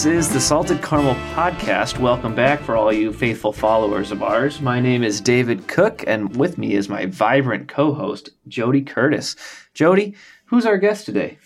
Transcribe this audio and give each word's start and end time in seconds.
This 0.00 0.06
is 0.06 0.28
the 0.30 0.40
Salted 0.40 0.80
Caramel 0.80 1.14
Podcast. 1.34 1.98
Welcome 1.98 2.34
back 2.34 2.62
for 2.62 2.74
all 2.74 2.90
you 2.90 3.12
faithful 3.12 3.52
followers 3.52 4.10
of 4.10 4.22
ours. 4.22 4.62
My 4.62 4.80
name 4.80 5.02
is 5.02 5.20
David 5.20 5.68
Cook, 5.68 6.04
and 6.06 6.34
with 6.36 6.56
me 6.56 6.72
is 6.72 6.88
my 6.88 7.04
vibrant 7.04 7.68
co 7.68 7.92
host, 7.92 8.30
Jody 8.48 8.80
Curtis. 8.80 9.36
Jody, 9.74 10.14
who's 10.46 10.64
our 10.64 10.78
guest 10.78 11.04
today? 11.04 11.36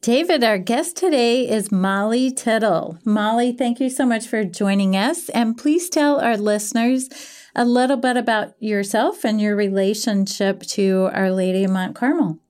David, 0.00 0.42
our 0.42 0.58
guest 0.58 0.96
today 0.96 1.48
is 1.48 1.70
Molly 1.70 2.32
Tittle. 2.32 2.98
Molly, 3.04 3.52
thank 3.52 3.78
you 3.78 3.88
so 3.88 4.04
much 4.04 4.26
for 4.26 4.42
joining 4.42 4.96
us. 4.96 5.28
And 5.28 5.56
please 5.56 5.88
tell 5.88 6.18
our 6.18 6.36
listeners 6.36 7.08
a 7.54 7.64
little 7.64 7.98
bit 7.98 8.16
about 8.16 8.60
yourself 8.60 9.24
and 9.24 9.40
your 9.40 9.54
relationship 9.54 10.62
to 10.62 11.08
Our 11.12 11.30
Lady 11.30 11.62
of 11.62 11.70
Mount 11.70 11.94
Carmel. 11.94 12.40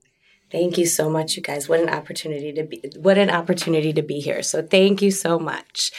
Thank 0.53 0.77
you 0.77 0.85
so 0.85 1.09
much, 1.09 1.35
you 1.35 1.43
guys. 1.43 1.67
What 1.67 1.81
an 1.81 1.89
opportunity 1.89 2.53
to 2.53 2.63
be 2.63 2.83
what 2.99 3.17
an 3.17 3.31
opportunity 3.31 3.93
to 3.95 4.03
be 4.03 4.21
here. 4.21 4.43
So 4.43 4.61
thank 4.63 5.01
you 5.01 5.11
so 5.11 5.39
much. 5.39 5.91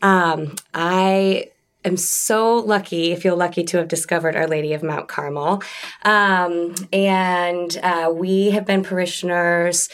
Um, 0.00 0.56
I 0.72 1.50
am 1.84 1.98
so 1.98 2.56
lucky, 2.56 3.12
I 3.12 3.16
feel 3.16 3.36
lucky 3.36 3.64
to 3.64 3.76
have 3.76 3.88
discovered 3.88 4.34
Our 4.34 4.46
Lady 4.46 4.72
of 4.72 4.82
Mount 4.82 5.08
Carmel. 5.08 5.62
Um, 6.04 6.74
and 6.92 7.78
uh, 7.82 8.10
we 8.14 8.50
have 8.50 8.64
been 8.64 8.82
parishioners 8.82 9.90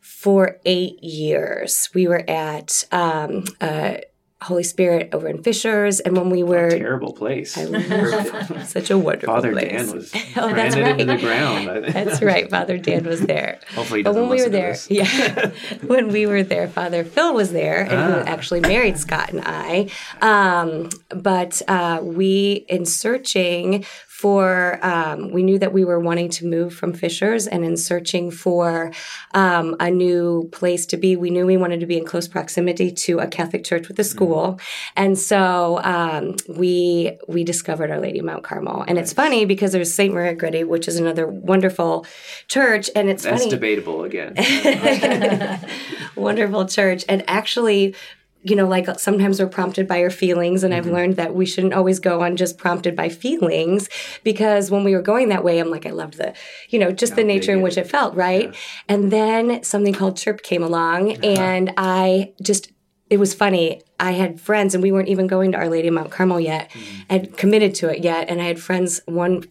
for 0.00 0.58
eight 0.64 1.02
years. 1.02 1.88
We 1.94 2.06
were 2.06 2.28
at 2.28 2.84
um, 2.92 3.44
uh, 3.60 3.98
Holy 4.40 4.62
Spirit 4.62 5.10
over 5.12 5.26
in 5.28 5.42
Fishers, 5.42 5.98
and 6.00 6.16
when 6.16 6.30
we 6.30 6.42
were 6.44 6.70
terrible 6.70 7.12
place, 7.12 7.52
such 8.68 8.90
a 8.90 8.96
wonderful 8.96 9.34
Father 9.34 9.52
place. 9.52 9.70
Dan 9.70 9.90
was 9.92 10.12
oh, 10.36 10.54
that's 10.54 10.76
right. 10.76 11.00
into 11.00 11.04
the 11.06 11.16
ground. 11.18 11.84
that's 11.92 12.22
right. 12.22 12.48
Father 12.48 12.78
Dan 12.78 13.04
was 13.04 13.20
there. 13.22 13.58
Hopefully, 13.74 14.00
he 14.00 14.04
but 14.04 14.14
when 14.14 14.28
we 14.28 14.40
were 14.42 14.48
there, 14.48 14.76
yeah, 14.88 15.50
when 15.86 16.08
we 16.12 16.26
were 16.26 16.44
there, 16.44 16.68
Father 16.68 17.02
Phil 17.04 17.34
was 17.34 17.50
there, 17.52 17.80
and 17.80 17.90
who 17.90 18.20
Ah. 18.20 18.24
actually 18.26 18.60
married 18.60 18.96
Scott 18.98 19.32
and 19.32 19.42
I. 19.44 19.88
Um, 20.22 20.90
but 21.08 21.60
uh, 21.66 22.00
we, 22.02 22.64
in 22.68 22.86
searching 22.86 23.84
for, 24.18 24.80
um, 24.84 25.30
we 25.30 25.44
knew 25.44 25.60
that 25.60 25.72
we 25.72 25.84
were 25.84 26.00
wanting 26.00 26.28
to 26.28 26.44
move 26.44 26.74
from 26.74 26.92
Fishers, 26.92 27.46
and 27.46 27.64
in 27.64 27.76
searching 27.76 28.32
for 28.32 28.90
um, 29.32 29.76
a 29.78 29.92
new 29.92 30.48
place 30.50 30.86
to 30.86 30.96
be, 30.96 31.14
we 31.14 31.30
knew 31.30 31.46
we 31.46 31.56
wanted 31.56 31.78
to 31.78 31.86
be 31.86 31.96
in 31.96 32.04
close 32.04 32.26
proximity 32.26 32.90
to 32.90 33.20
a 33.20 33.28
Catholic 33.28 33.62
church 33.62 33.86
with 33.86 33.96
a 34.00 34.02
school, 34.02 34.58
and 34.96 35.16
so 35.16 35.80
um, 35.84 36.34
we 36.48 37.16
we 37.28 37.44
discovered 37.44 37.92
Our 37.92 38.00
Lady 38.00 38.18
of 38.18 38.24
Mount 38.24 38.42
Carmel. 38.42 38.84
And 38.88 38.98
it's 38.98 39.12
funny 39.12 39.44
because 39.44 39.70
there's 39.70 39.94
Saint 39.94 40.12
Maria 40.12 40.34
Goretti, 40.34 40.66
which 40.66 40.88
is 40.88 40.96
another 40.98 41.28
wonderful 41.28 42.04
church, 42.48 42.90
and 42.96 43.08
it's 43.08 43.22
That's 43.22 43.42
funny 43.42 43.50
debatable 43.50 44.02
again. 44.02 44.34
wonderful 46.16 46.66
church. 46.66 47.04
And 47.08 47.22
actually 47.28 47.94
you 48.42 48.54
know 48.54 48.66
like 48.66 48.88
sometimes 49.00 49.40
we're 49.40 49.48
prompted 49.48 49.88
by 49.88 50.00
our 50.02 50.10
feelings 50.10 50.62
and 50.62 50.72
i've 50.72 50.86
learned 50.86 51.16
that 51.16 51.34
we 51.34 51.44
shouldn't 51.44 51.74
always 51.74 51.98
go 51.98 52.22
on 52.22 52.36
just 52.36 52.56
prompted 52.56 52.94
by 52.94 53.08
feelings 53.08 53.88
because 54.22 54.70
when 54.70 54.84
we 54.84 54.94
were 54.94 55.02
going 55.02 55.28
that 55.28 55.42
way 55.42 55.58
i'm 55.58 55.70
like 55.70 55.86
i 55.86 55.90
loved 55.90 56.16
the 56.18 56.32
you 56.68 56.78
know 56.78 56.92
just 56.92 57.16
the 57.16 57.24
nature 57.24 57.52
in 57.52 57.62
which 57.62 57.76
it 57.76 57.88
felt 57.88 58.14
right 58.14 58.54
and 58.88 59.10
then 59.10 59.62
something 59.64 59.92
called 59.92 60.16
chirp 60.16 60.42
came 60.42 60.62
along 60.62 61.12
and 61.24 61.72
i 61.76 62.32
just 62.40 62.70
it 63.10 63.18
was 63.18 63.34
funny. 63.34 63.80
I 63.98 64.12
had 64.12 64.40
friends, 64.40 64.74
and 64.74 64.82
we 64.82 64.92
weren't 64.92 65.08
even 65.08 65.26
going 65.26 65.52
to 65.52 65.58
Our 65.58 65.68
Lady 65.68 65.88
of 65.88 65.94
Mount 65.94 66.10
Carmel 66.10 66.40
yet, 66.40 66.70
and 67.08 67.34
committed 67.36 67.74
to 67.76 67.88
it 67.88 68.04
yet. 68.04 68.28
And 68.28 68.40
I 68.40 68.44
had 68.44 68.60
friends. 68.60 69.00
One 69.06 69.44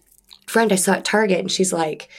friend 0.46 0.72
I 0.72 0.76
saw 0.76 0.94
at 0.94 1.06
Target, 1.06 1.40
and 1.40 1.52
she's 1.52 1.74
like, 1.74 2.10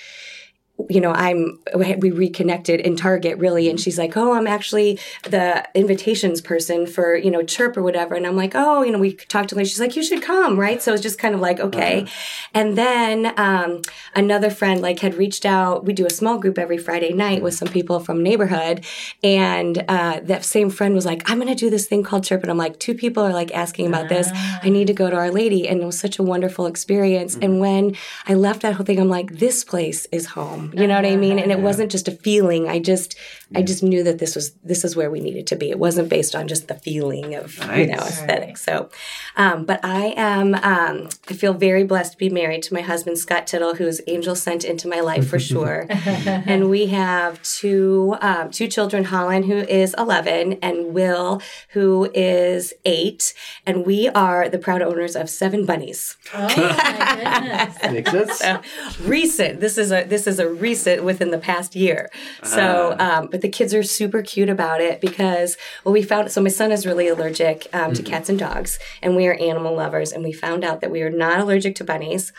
you 0.89 1.01
know, 1.01 1.13
I'm, 1.13 1.59
we 1.75 2.11
reconnected 2.11 2.81
in 2.81 2.97
Target 2.97 3.37
really. 3.39 3.69
And 3.69 3.81
she's 3.81 3.99
like, 3.99 4.17
oh, 4.17 4.33
I'm 4.33 4.47
actually 4.47 4.99
the 5.25 5.69
invitations 5.75 6.41
person 6.41 6.87
for, 6.87 7.17
you 7.17 7.31
know, 7.31 7.43
Chirp 7.43 7.77
or 7.77 7.83
whatever. 7.83 8.15
And 8.15 8.27
I'm 8.27 8.37
like, 8.37 8.53
oh, 8.55 8.83
you 8.83 8.93
know, 8.93 8.99
we 8.99 9.15
talked 9.15 9.51
to 9.51 9.57
her. 9.57 9.65
She's 9.65 9.81
like, 9.81 9.97
you 9.97 10.05
should 10.05 10.23
come, 10.23 10.59
right? 10.59 10.81
So 10.81 10.93
it's 10.95 11.03
just 11.03 11.19
kind 11.19 11.35
of 11.35 11.41
like, 11.41 11.59
okay. 11.59 12.07
And 12.55 12.79
then, 12.79 13.35
um, 13.39 13.83
another 14.15 14.51
friend 14.51 14.81
like 14.81 15.01
had 15.01 15.17
reached 15.17 15.45
out. 15.45 15.85
We 15.85 15.93
do 15.93 16.07
a 16.07 16.11
small 16.11 16.39
group 16.39 16.59
every 16.59 16.79
Friday 16.79 17.13
night 17.13 17.43
with 17.43 17.55
some 17.55 17.69
people 17.69 17.99
from 17.99 18.23
neighborhood. 18.23 18.85
And, 19.23 19.85
uh, 19.89 20.21
that 20.23 20.45
same 20.45 20.71
friend 20.71 20.95
was 20.95 21.05
like, 21.05 21.29
I'm 21.29 21.39
going 21.39 21.49
to 21.49 21.57
do 21.57 21.71
this 21.71 21.87
thing 21.87 22.05
called 22.05 22.25
Chirp. 22.25 22.43
And 22.43 22.51
I'm 22.51 22.59
like, 22.59 22.79
two 22.79 22.95
people 22.95 23.25
are 23.25 23.33
like 23.33 23.53
asking 23.53 23.89
about 23.89 24.09
this. 24.09 24.29
I 24.63 24.69
need 24.69 24.87
to 24.87 24.95
go 24.95 25.11
to 25.11 25.17
Our 25.17 25.31
Lady. 25.31 25.69
And 25.69 25.83
it 25.83 25.87
was 25.87 25.99
such 25.99 26.19
a 26.19 26.23
wonderful 26.23 26.67
experience. 26.67 27.37
And 27.41 27.59
when 27.59 27.97
I 28.27 28.35
left 28.35 28.63
that 28.63 28.75
whole 28.75 28.87
thing, 28.87 29.01
I'm 29.01 29.09
like, 29.09 29.39
this 29.39 29.65
place 29.65 30.07
is 30.13 30.27
home. 30.27 30.68
You 30.73 30.87
know 30.87 30.97
what 30.97 31.07
I 31.07 31.17
mean? 31.17 31.39
And 31.39 31.51
it 31.51 31.55
uh-huh. 31.55 31.65
wasn't 31.65 31.91
just 31.91 32.09
a 32.09 32.13
feeling. 32.13 32.69
I 32.69 32.79
just, 32.79 33.17
I 33.55 33.63
just 33.63 33.83
knew 33.83 34.03
that 34.03 34.19
this 34.19 34.35
was, 34.35 34.53
this 34.63 34.85
is 34.85 34.95
where 34.95 35.11
we 35.11 35.21
needed 35.21 35.47
to 35.49 35.57
be. 35.57 35.71
It 35.71 35.79
wasn't 35.79 36.09
based 36.11 36.35
on 36.35 36.49
just 36.49 36.69
the 36.69 36.75
feeling 36.75 37.35
of, 37.35 37.57
you 37.77 37.87
know, 37.87 37.95
Nice. 37.95 38.21
aesthetic. 38.21 38.59
So, 38.59 38.91
um, 39.37 39.65
but 39.65 39.81
I 39.83 40.13
am, 40.17 40.55
um, 40.57 41.09
I 41.29 41.33
feel 41.33 41.55
very 41.55 41.83
blessed 41.85 42.13
to 42.13 42.19
be 42.19 42.29
married 42.29 42.63
to 42.65 42.75
my 42.75 42.83
husband, 42.83 43.17
Scott 43.19 43.47
Tittle, 43.47 43.77
who's 43.77 44.03
angel 44.07 44.35
sent 44.35 44.65
into 44.65 44.87
my 44.87 45.01
life 45.01 45.27
for 45.29 45.39
sure. 45.51 45.87
and 45.91 46.69
we 46.69 46.87
have 46.89 47.43
two, 47.43 48.17
um, 48.21 48.51
two 48.51 48.69
children, 48.69 49.05
Holland, 49.05 49.47
who 49.47 49.57
is 49.59 49.95
11, 49.97 50.59
and 50.61 50.93
Will, 50.93 51.41
who 51.71 52.11
is 52.15 52.75
eight. 52.85 53.33
And 53.65 53.87
we 53.87 54.09
are 54.11 54.49
the 54.51 54.59
proud 54.59 54.83
owners 54.83 55.17
of 55.17 55.31
seven 55.31 55.65
bunnies. 55.65 56.17
Oh 56.35 56.49
my 56.49 57.69
goodness. 57.81 57.83
Makes 57.93 58.39
sense. 58.39 58.43
Uh, 58.49 58.63
recent. 59.03 59.61
This 59.61 59.79
is 59.79 59.91
a 59.93 60.05
this 60.05 60.27
is 60.27 60.39
a 60.39 60.49
recent 60.49 61.03
within 61.05 61.31
the 61.31 61.39
past 61.39 61.75
year. 61.75 62.09
So, 62.43 62.95
um, 62.99 63.29
but 63.39 63.43
the 63.43 63.49
kids 63.49 63.73
are 63.73 63.85
super 63.85 64.21
cute 64.21 64.49
about 64.49 64.81
it 64.81 65.01
because 65.01 65.57
well, 65.85 65.93
we 65.93 66.03
found 66.03 66.33
so 66.33 66.43
my 66.43 66.49
son 66.49 66.73
is 66.73 66.85
really 66.85 67.07
allergic 67.07 67.69
um, 67.73 67.95
to 67.95 68.03
cats 68.03 68.29
and 68.29 68.37
dogs, 68.37 68.81
and 69.01 69.15
we 69.15 69.29
are 69.29 69.35
animal 69.35 69.77
lovers, 69.77 70.11
and 70.11 70.25
we 70.25 70.33
found 70.33 70.65
out 70.65 70.81
that 70.81 70.91
we 70.91 71.03
are 71.03 71.11
not 71.11 71.39
allergic 71.39 71.77
to 71.77 71.85
bunnies. 71.85 72.33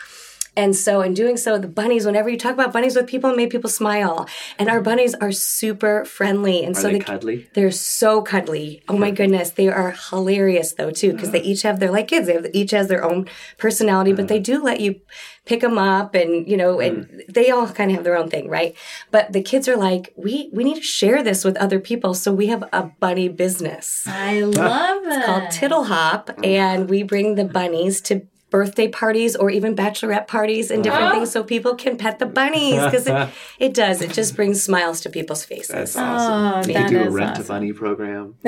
And 0.56 0.74
so, 0.74 1.00
in 1.00 1.14
doing 1.14 1.36
so, 1.36 1.58
the 1.58 1.68
bunnies, 1.68 2.04
whenever 2.04 2.28
you 2.28 2.38
talk 2.38 2.54
about 2.54 2.72
bunnies 2.72 2.96
with 2.96 3.06
people, 3.06 3.30
it 3.30 3.36
made 3.36 3.50
people 3.50 3.70
smile. 3.70 4.28
And 4.58 4.68
our 4.68 4.80
bunnies 4.80 5.14
are 5.14 5.32
super 5.32 6.04
friendly. 6.04 6.64
And 6.64 6.76
Are 6.76 6.80
so 6.80 6.88
they 6.88 6.98
the, 6.98 7.04
cuddly? 7.04 7.50
they're 7.54 7.70
so 7.70 8.22
cuddly. 8.22 8.82
Oh 8.88 8.96
my 8.96 9.10
hmm. 9.10 9.16
goodness, 9.16 9.50
they 9.50 9.68
are 9.68 9.92
hilarious 10.10 10.72
though 10.74 10.90
too 10.90 11.12
because 11.12 11.30
they 11.30 11.42
each 11.42 11.62
have 11.62 11.80
their 11.80 11.90
like 11.90 12.08
kids. 12.08 12.26
They 12.26 12.34
have, 12.34 12.46
each 12.52 12.72
has 12.72 12.88
their 12.88 13.04
own 13.04 13.28
personality, 13.58 14.12
but 14.12 14.28
they 14.28 14.38
do 14.38 14.62
let 14.62 14.80
you 14.80 15.00
pick 15.46 15.60
them 15.60 15.78
up 15.78 16.14
and 16.14 16.48
you 16.48 16.56
know 16.56 16.80
and 16.80 17.06
hmm. 17.06 17.18
they 17.28 17.50
all 17.50 17.66
kind 17.68 17.90
of 17.90 17.96
have 17.96 18.04
their 18.04 18.16
own 18.16 18.28
thing, 18.28 18.48
right? 18.48 18.76
But 19.10 19.32
the 19.32 19.42
kids 19.42 19.68
are 19.68 19.76
like, 19.76 20.12
we 20.16 20.50
we 20.52 20.64
need 20.64 20.76
to 20.76 20.82
share 20.82 21.22
this 21.22 21.44
with 21.44 21.56
other 21.56 21.80
people, 21.80 22.14
so 22.14 22.32
we 22.32 22.48
have 22.48 22.64
a 22.72 22.90
bunny 23.00 23.28
business 23.28 24.04
I 24.06 24.40
love 24.40 25.04
it. 25.04 25.08
It's 25.08 25.26
called 25.26 25.50
Tittle 25.50 25.84
Hop, 25.84 26.30
and 26.42 26.88
we 26.88 27.02
bring 27.02 27.34
the 27.34 27.44
bunnies 27.44 28.00
to 28.02 28.26
birthday 28.50 28.88
parties 28.88 29.36
or 29.36 29.48
even 29.50 29.74
bachelorette 29.76 30.26
parties 30.26 30.70
and 30.70 30.82
different 30.82 31.12
things 31.12 31.30
so 31.30 31.42
people 31.44 31.74
can 31.76 31.96
pet 31.96 32.18
the 32.18 32.26
bunnies 32.26 32.82
because 32.84 33.06
it, 33.06 33.28
it 33.60 33.72
does 33.74 34.02
it 34.02 34.12
just 34.12 34.34
brings 34.36 34.62
smiles 34.62 35.00
to 35.00 35.08
people's 35.08 35.44
faces 35.44 35.68
That's 35.74 35.96
Oh, 35.96 36.02
awesome. 36.02 36.68
you 36.70 36.74
that 36.74 36.88
could 36.88 36.94
do 36.94 37.02
a 37.02 37.06
is 37.06 37.14
rent 37.14 37.38
a 37.38 37.44
bunny 37.44 37.72
program. 37.72 38.34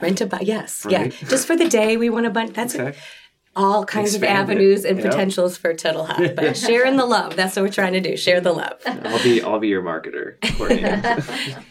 Rent 0.00 0.20
a 0.20 0.26
bunny, 0.26 0.44
yes, 0.46 0.84
Right. 0.84 1.14
yeah. 1.22 1.28
Just 1.28 1.46
for 1.46 1.56
the 1.56 1.68
day, 1.68 1.96
we 1.96 2.10
want 2.10 2.26
a 2.26 2.30
bunny. 2.30 2.50
That's 2.50 2.74
Okay. 2.74 2.96
all 3.54 3.84
kinds 3.84 4.14
Expand 4.14 4.24
of 4.24 4.48
it. 4.50 4.52
avenues 4.52 4.84
and 4.84 4.98
Yep. 4.98 5.10
potentials 5.10 5.56
for 5.56 5.72
Tittle 5.74 6.04
Hop. 6.06 6.34
But 6.34 6.56
sharing 6.68 6.96
the 6.96 7.06
love, 7.06 7.36
that's 7.36 7.54
what 7.56 7.62
we're 7.62 7.68
trying 7.72 7.92
to 7.94 8.00
do. 8.00 8.16
Share 8.16 8.40
the 8.40 8.52
love. 8.52 8.78
I'll 8.86 9.22
be 9.22 9.42
I'll 9.42 9.58
be 9.60 9.68
your 9.68 9.82
marketer. 9.82 10.40
coordinator. 10.56 11.62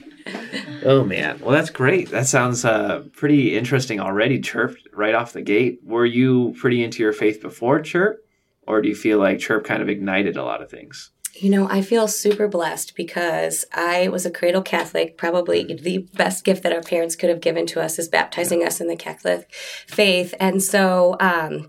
Oh 0.84 1.04
man, 1.04 1.40
well 1.40 1.52
that's 1.52 1.70
great. 1.70 2.10
That 2.10 2.28
sounds 2.28 2.66
uh, 2.66 3.04
pretty 3.14 3.56
interesting 3.56 4.00
already. 4.00 4.40
Chirp 4.40 4.76
right 4.94 5.16
off 5.16 5.34
the 5.34 5.42
gate. 5.42 5.80
Were 5.84 6.06
you 6.06 6.56
pretty 6.60 6.84
into 6.84 7.04
your 7.04 7.14
faith 7.14 7.42
before 7.42 7.80
Chirp, 7.82 8.26
or 8.68 8.82
do 8.82 8.90
you 8.90 8.96
feel 8.96 9.20
like 9.20 9.40
Chirp 9.40 9.66
kind 9.66 9.82
of 9.82 9.90
ignited 9.90 10.38
a 10.38 10.44
lot 10.44 10.62
of 10.62 10.70
things? 10.70 11.12
You 11.34 11.50
know, 11.50 11.70
I 11.70 11.82
feel 11.82 12.08
super 12.10 12.48
blessed 12.48 12.96
because 12.96 13.64
I 13.74 14.10
was 14.10 14.26
a 14.26 14.32
cradle 14.32 14.62
Catholic. 14.62 15.18
Probably 15.18 15.64
the 15.64 16.00
best 16.14 16.44
gift 16.44 16.64
that 16.64 16.74
our 16.74 16.82
parents 16.82 17.16
could 17.16 17.30
have 17.30 17.40
given 17.40 17.66
to 17.68 17.82
us 17.82 17.98
is 17.98 18.10
baptizing 18.10 18.66
us 18.66 18.82
in 18.82 18.88
the 18.88 18.98
Catholic 18.98 19.52
faith. 19.88 20.34
And 20.40 20.62
so, 20.62 21.16
um, 21.20 21.68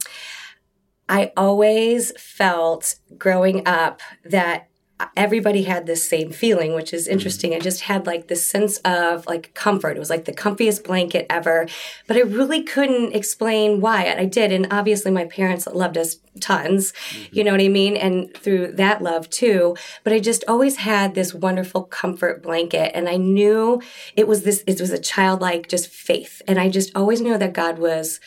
I 1.08 1.32
always 1.36 2.12
felt 2.20 2.96
growing 3.18 3.66
up 3.66 4.00
that 4.24 4.68
everybody 5.16 5.62
had 5.62 5.86
this 5.86 6.08
same 6.08 6.30
feeling, 6.32 6.74
which 6.74 6.92
is 6.92 7.04
mm-hmm. 7.04 7.12
interesting. 7.12 7.54
I 7.54 7.58
just 7.58 7.82
had 7.82 8.06
like 8.06 8.28
this 8.28 8.44
sense 8.44 8.78
of 8.78 9.26
like 9.26 9.54
comfort. 9.54 9.96
It 9.96 10.00
was 10.00 10.10
like 10.10 10.24
the 10.24 10.32
comfiest 10.32 10.84
blanket 10.84 11.26
ever, 11.28 11.66
but 12.06 12.16
I 12.16 12.20
really 12.20 12.62
couldn't 12.62 13.14
explain 13.14 13.80
why. 13.80 14.04
And 14.04 14.20
I 14.20 14.24
did. 14.24 14.52
And 14.52 14.66
obviously 14.70 15.10
my 15.10 15.24
parents 15.26 15.66
loved 15.66 15.96
us 15.96 16.16
tons, 16.40 16.92
mm-hmm. 16.92 17.36
you 17.36 17.44
know 17.44 17.52
what 17.52 17.60
I 17.60 17.68
mean? 17.68 17.96
And 17.96 18.34
through 18.34 18.72
that 18.72 19.02
love 19.02 19.28
too. 19.30 19.76
But 20.04 20.12
I 20.12 20.18
just 20.18 20.44
always 20.48 20.76
had 20.76 21.14
this 21.14 21.34
wonderful 21.34 21.84
comfort 21.84 22.42
blanket. 22.42 22.92
And 22.94 23.08
I 23.08 23.16
knew 23.16 23.82
it 24.16 24.26
was 24.26 24.42
this, 24.42 24.64
it 24.66 24.80
was 24.80 24.90
a 24.90 24.98
childlike 24.98 25.68
just 25.68 25.88
faith. 25.88 26.42
And 26.46 26.58
I 26.58 26.68
just 26.68 26.94
always 26.96 27.20
knew 27.20 27.38
that 27.38 27.52
God 27.52 27.78
was 27.78 28.20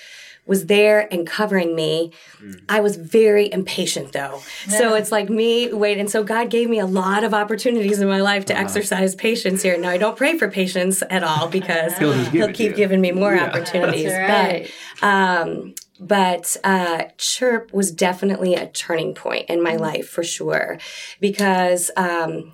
was 0.46 0.68
there 0.68 1.12
and 1.12 1.26
covering 1.26 1.76
me. 1.76 2.12
Mm. 2.42 2.62
I 2.70 2.80
was 2.80 2.96
very 2.96 3.52
impatient 3.52 4.14
though. 4.14 4.42
Yeah. 4.68 4.78
So 4.78 4.96
it's 4.96 5.12
like 5.12 5.30
me 5.30 5.74
wait 5.74 5.98
and 5.98 6.10
so 6.10 6.24
God 6.24 6.50
gave 6.50 6.70
me 6.70 6.80
a 6.80 6.86
lot 6.86 7.24
of 7.24 7.34
opportunities 7.34 8.00
in 8.00 8.08
my 8.08 8.22
life 8.22 8.46
to 8.46 8.54
uh-huh. 8.54 8.64
exercise 8.64 9.16
patience 9.16 9.64
here. 9.64 9.78
Now 9.78 9.90
I 9.90 9.98
don't 9.98 10.18
pray 10.18 10.38
for 10.38 10.50
patience 10.50 11.04
at 11.10 11.24
all 11.24 11.48
because 11.48 11.98
he'll, 11.98 12.14
he'll 12.14 12.54
keep 12.54 12.76
giving 12.76 13.02
me 13.02 13.12
more 13.12 13.36
yeah. 13.36 13.46
opportunities. 13.46 14.12
Right. 14.12 14.72
But 15.02 15.08
um 15.08 15.76
but 16.00 16.58
uh, 16.64 17.06
chirp 17.18 17.74
was 17.74 17.92
definitely 17.92 18.54
a 18.56 18.68
turning 18.68 19.14
point 19.16 19.50
in 19.50 19.64
my 19.64 19.76
mm. 19.76 19.80
life 19.80 20.10
for 20.10 20.24
sure 20.24 20.78
because 21.22 21.90
um, 21.96 22.52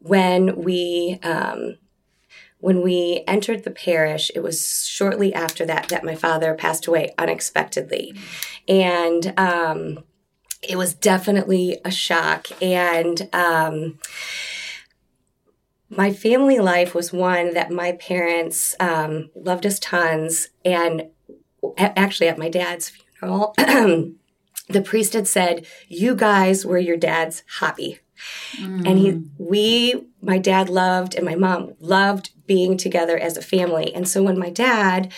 when 0.00 0.56
we 0.56 1.20
um, 1.22 1.76
when 2.60 2.82
we 2.82 3.24
entered 3.26 3.64
the 3.64 3.70
parish, 3.70 4.30
it 4.34 4.40
was 4.40 4.86
shortly 4.86 5.34
after 5.34 5.64
that 5.66 5.88
that 5.88 6.04
my 6.04 6.14
father 6.14 6.54
passed 6.54 6.86
away 6.86 7.14
unexpectedly. 7.18 8.14
And 8.68 9.32
um, 9.38 10.04
it 10.62 10.76
was 10.76 10.94
definitely 10.94 11.78
a 11.84 11.90
shock. 11.90 12.48
And 12.62 13.28
um, 13.32 13.98
my 15.88 16.12
family 16.12 16.58
life 16.58 16.94
was 16.94 17.12
one 17.12 17.54
that 17.54 17.70
my 17.70 17.92
parents 17.92 18.76
um, 18.78 19.30
loved 19.34 19.64
us 19.64 19.78
tons. 19.78 20.48
And 20.64 21.08
actually, 21.78 22.28
at 22.28 22.38
my 22.38 22.50
dad's 22.50 22.90
funeral, 22.90 23.54
the 23.56 24.82
priest 24.84 25.14
had 25.14 25.26
said, 25.26 25.66
You 25.88 26.14
guys 26.14 26.66
were 26.66 26.78
your 26.78 26.98
dad's 26.98 27.42
hobby. 27.58 28.00
Mm. 28.56 28.86
And 28.86 28.98
he, 28.98 29.22
we, 29.38 30.06
my 30.22 30.38
dad 30.38 30.68
loved 30.68 31.14
and 31.14 31.24
my 31.24 31.34
mom 31.34 31.74
loved 31.80 32.30
being 32.46 32.76
together 32.76 33.18
as 33.18 33.36
a 33.36 33.42
family. 33.42 33.94
And 33.94 34.08
so 34.08 34.22
when 34.22 34.38
my 34.38 34.50
dad, 34.50 35.12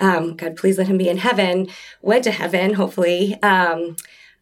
um, 0.00 0.36
God, 0.36 0.56
please 0.56 0.78
let 0.78 0.88
him 0.88 0.98
be 0.98 1.08
in 1.08 1.18
heaven, 1.18 1.68
went 2.02 2.24
to 2.24 2.30
heaven, 2.30 2.74
hopefully, 2.74 3.40
um, 3.42 3.96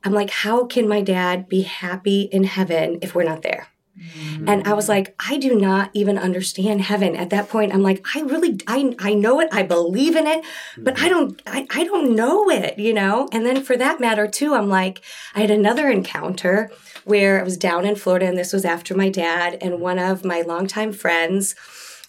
I'm 0.04 0.12
like, 0.12 0.30
how 0.30 0.66
can 0.66 0.88
my 0.88 1.00
dad 1.00 1.48
be 1.48 1.62
happy 1.62 2.22
in 2.22 2.44
heaven 2.44 2.98
if 3.02 3.14
we're 3.14 3.24
not 3.24 3.42
there? 3.42 3.66
Mm. 3.98 4.48
And 4.48 4.68
I 4.68 4.74
was 4.74 4.88
like, 4.88 5.14
I 5.18 5.38
do 5.38 5.54
not 5.54 5.90
even 5.94 6.18
understand 6.18 6.82
heaven. 6.82 7.16
At 7.16 7.30
that 7.30 7.48
point, 7.48 7.72
I'm 7.72 7.82
like, 7.82 8.04
I 8.14 8.20
really, 8.20 8.58
I, 8.66 8.94
I 8.98 9.14
know 9.14 9.40
it. 9.40 9.48
I 9.52 9.62
believe 9.62 10.16
in 10.16 10.26
it, 10.26 10.44
but 10.76 11.00
I 11.00 11.08
don't, 11.08 11.40
I, 11.46 11.66
I 11.70 11.84
don't 11.84 12.14
know 12.14 12.50
it, 12.50 12.78
you 12.78 12.92
know? 12.92 13.28
And 13.32 13.46
then 13.46 13.62
for 13.62 13.76
that 13.76 14.00
matter 14.00 14.28
too, 14.28 14.54
I'm 14.54 14.68
like, 14.68 15.00
I 15.34 15.40
had 15.40 15.50
another 15.50 15.88
encounter 15.88 16.70
where 17.04 17.40
I 17.40 17.44
was 17.44 17.56
down 17.56 17.86
in 17.86 17.96
Florida 17.96 18.26
and 18.26 18.36
this 18.36 18.52
was 18.52 18.64
after 18.64 18.94
my 18.94 19.08
dad 19.08 19.58
and 19.60 19.80
one 19.80 19.98
of 19.98 20.24
my 20.24 20.42
longtime 20.42 20.92
friends, 20.92 21.54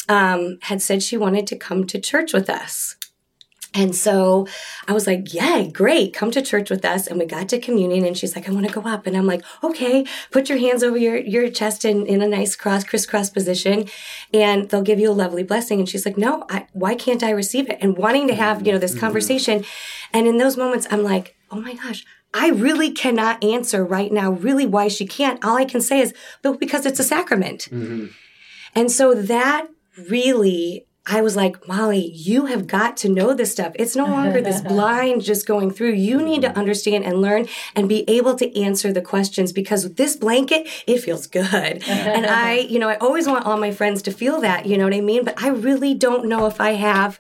um, 0.10 0.58
had 0.64 0.82
said 0.82 1.04
she 1.04 1.18
wanted 1.18 1.48
to 1.48 1.56
come 1.56 1.86
to 1.88 2.00
church 2.00 2.34
with 2.34 2.50
us. 2.50 2.96
And 3.78 3.96
so 3.96 4.48
I 4.88 4.94
was 4.94 5.06
like, 5.06 5.36
yeah, 5.36 5.64
great. 5.72 6.12
Come 6.12 6.32
to 6.32 6.42
church 6.42 6.72
with 6.72 6.84
us. 6.84 7.06
And 7.06 7.20
we 7.20 7.28
got 7.28 7.48
to 7.50 7.60
communion 7.60 8.06
and 8.06 8.18
she's 8.18 8.36
like, 8.36 8.50
I 8.50 8.52
want 8.52 8.66
to 8.66 8.74
go 8.74 8.82
up. 8.82 9.06
And 9.06 9.16
I'm 9.16 9.28
like, 9.28 9.44
okay, 9.64 10.04
put 10.32 10.50
your 10.50 10.58
hands 10.58 10.82
over 10.82 10.98
your, 10.98 11.18
your 11.18 11.48
chest 11.52 11.86
in, 11.86 12.08
in 12.08 12.24
a 12.24 12.28
nice 12.28 12.56
cross, 12.56 12.84
crisscross 12.84 13.30
position 13.30 13.88
and 14.34 14.68
they'll 14.70 14.82
give 14.82 15.00
you 15.00 15.12
a 15.12 15.14
lovely 15.14 15.44
blessing. 15.44 15.78
And 15.78 15.88
she's 15.88 16.08
like, 16.08 16.18
no, 16.18 16.44
I, 16.50 16.66
why 16.74 16.96
can't 16.96 17.22
I 17.22 17.30
receive 17.30 17.70
it? 17.70 17.78
And 17.80 17.96
wanting 17.96 18.28
to 18.30 18.36
have, 18.36 18.66
you 18.66 18.74
know, 18.74 18.80
this 18.80 18.94
mm-hmm. 18.94 19.02
conversation. 19.02 19.64
And 20.12 20.26
in 20.26 20.38
those 20.38 20.58
moments, 20.58 20.88
I'm 20.90 21.04
like, 21.04 21.36
oh 21.52 21.62
my 21.62 21.76
gosh, 21.76 22.04
I 22.34 22.50
really 22.50 22.90
cannot 22.90 23.44
answer 23.44 23.86
right 23.86 24.12
now 24.12 24.32
really 24.32 24.66
why 24.66 24.88
she 24.88 25.06
can't. 25.06 25.44
All 25.46 25.56
I 25.56 25.66
can 25.66 25.82
say 25.82 26.00
is, 26.00 26.16
but 26.42 26.60
because 26.60 26.88
it's 26.88 27.00
a 27.00 27.04
sacrament. 27.04 27.70
Mm-hmm. 27.72 28.08
And 28.74 28.92
so 28.92 29.14
that 29.14 29.68
really 30.10 30.87
I 31.10 31.22
was 31.22 31.36
like, 31.36 31.68
Molly, 31.68 32.12
you 32.14 32.48
have 32.48 32.68
got 32.68 32.98
to 32.98 33.10
know 33.10 33.34
this 33.34 33.54
stuff. 33.54 33.72
It's 33.76 33.96
no 33.96 34.06
longer 34.06 34.42
this 34.42 34.62
blind 34.74 35.24
just 35.24 35.48
going 35.48 35.72
through. 35.72 35.94
You 35.94 36.22
need 36.22 36.42
to 36.42 36.56
understand 36.58 37.06
and 37.06 37.22
learn 37.22 37.48
and 37.76 37.88
be 37.88 38.04
able 38.10 38.36
to 38.36 38.62
answer 38.62 38.92
the 38.92 39.02
questions 39.02 39.54
because 39.54 39.84
with 39.84 39.96
this 39.96 40.18
blanket, 40.18 40.68
it 40.86 41.00
feels 41.00 41.26
good. 41.26 41.84
and 41.88 42.26
I, 42.28 42.58
you 42.58 42.78
know, 42.78 42.90
I 42.90 42.98
always 42.98 43.28
want 43.28 43.46
all 43.46 43.58
my 43.58 43.72
friends 43.72 44.02
to 44.04 44.12
feel 44.12 44.42
that, 44.42 44.66
you 44.66 44.78
know 44.78 44.84
what 44.84 44.94
I 44.94 45.02
mean? 45.02 45.24
But 45.24 45.42
I 45.42 45.48
really 45.48 45.94
don't 45.94 46.26
know 46.26 46.46
if 46.46 46.60
I 46.60 46.72
have 46.72 47.20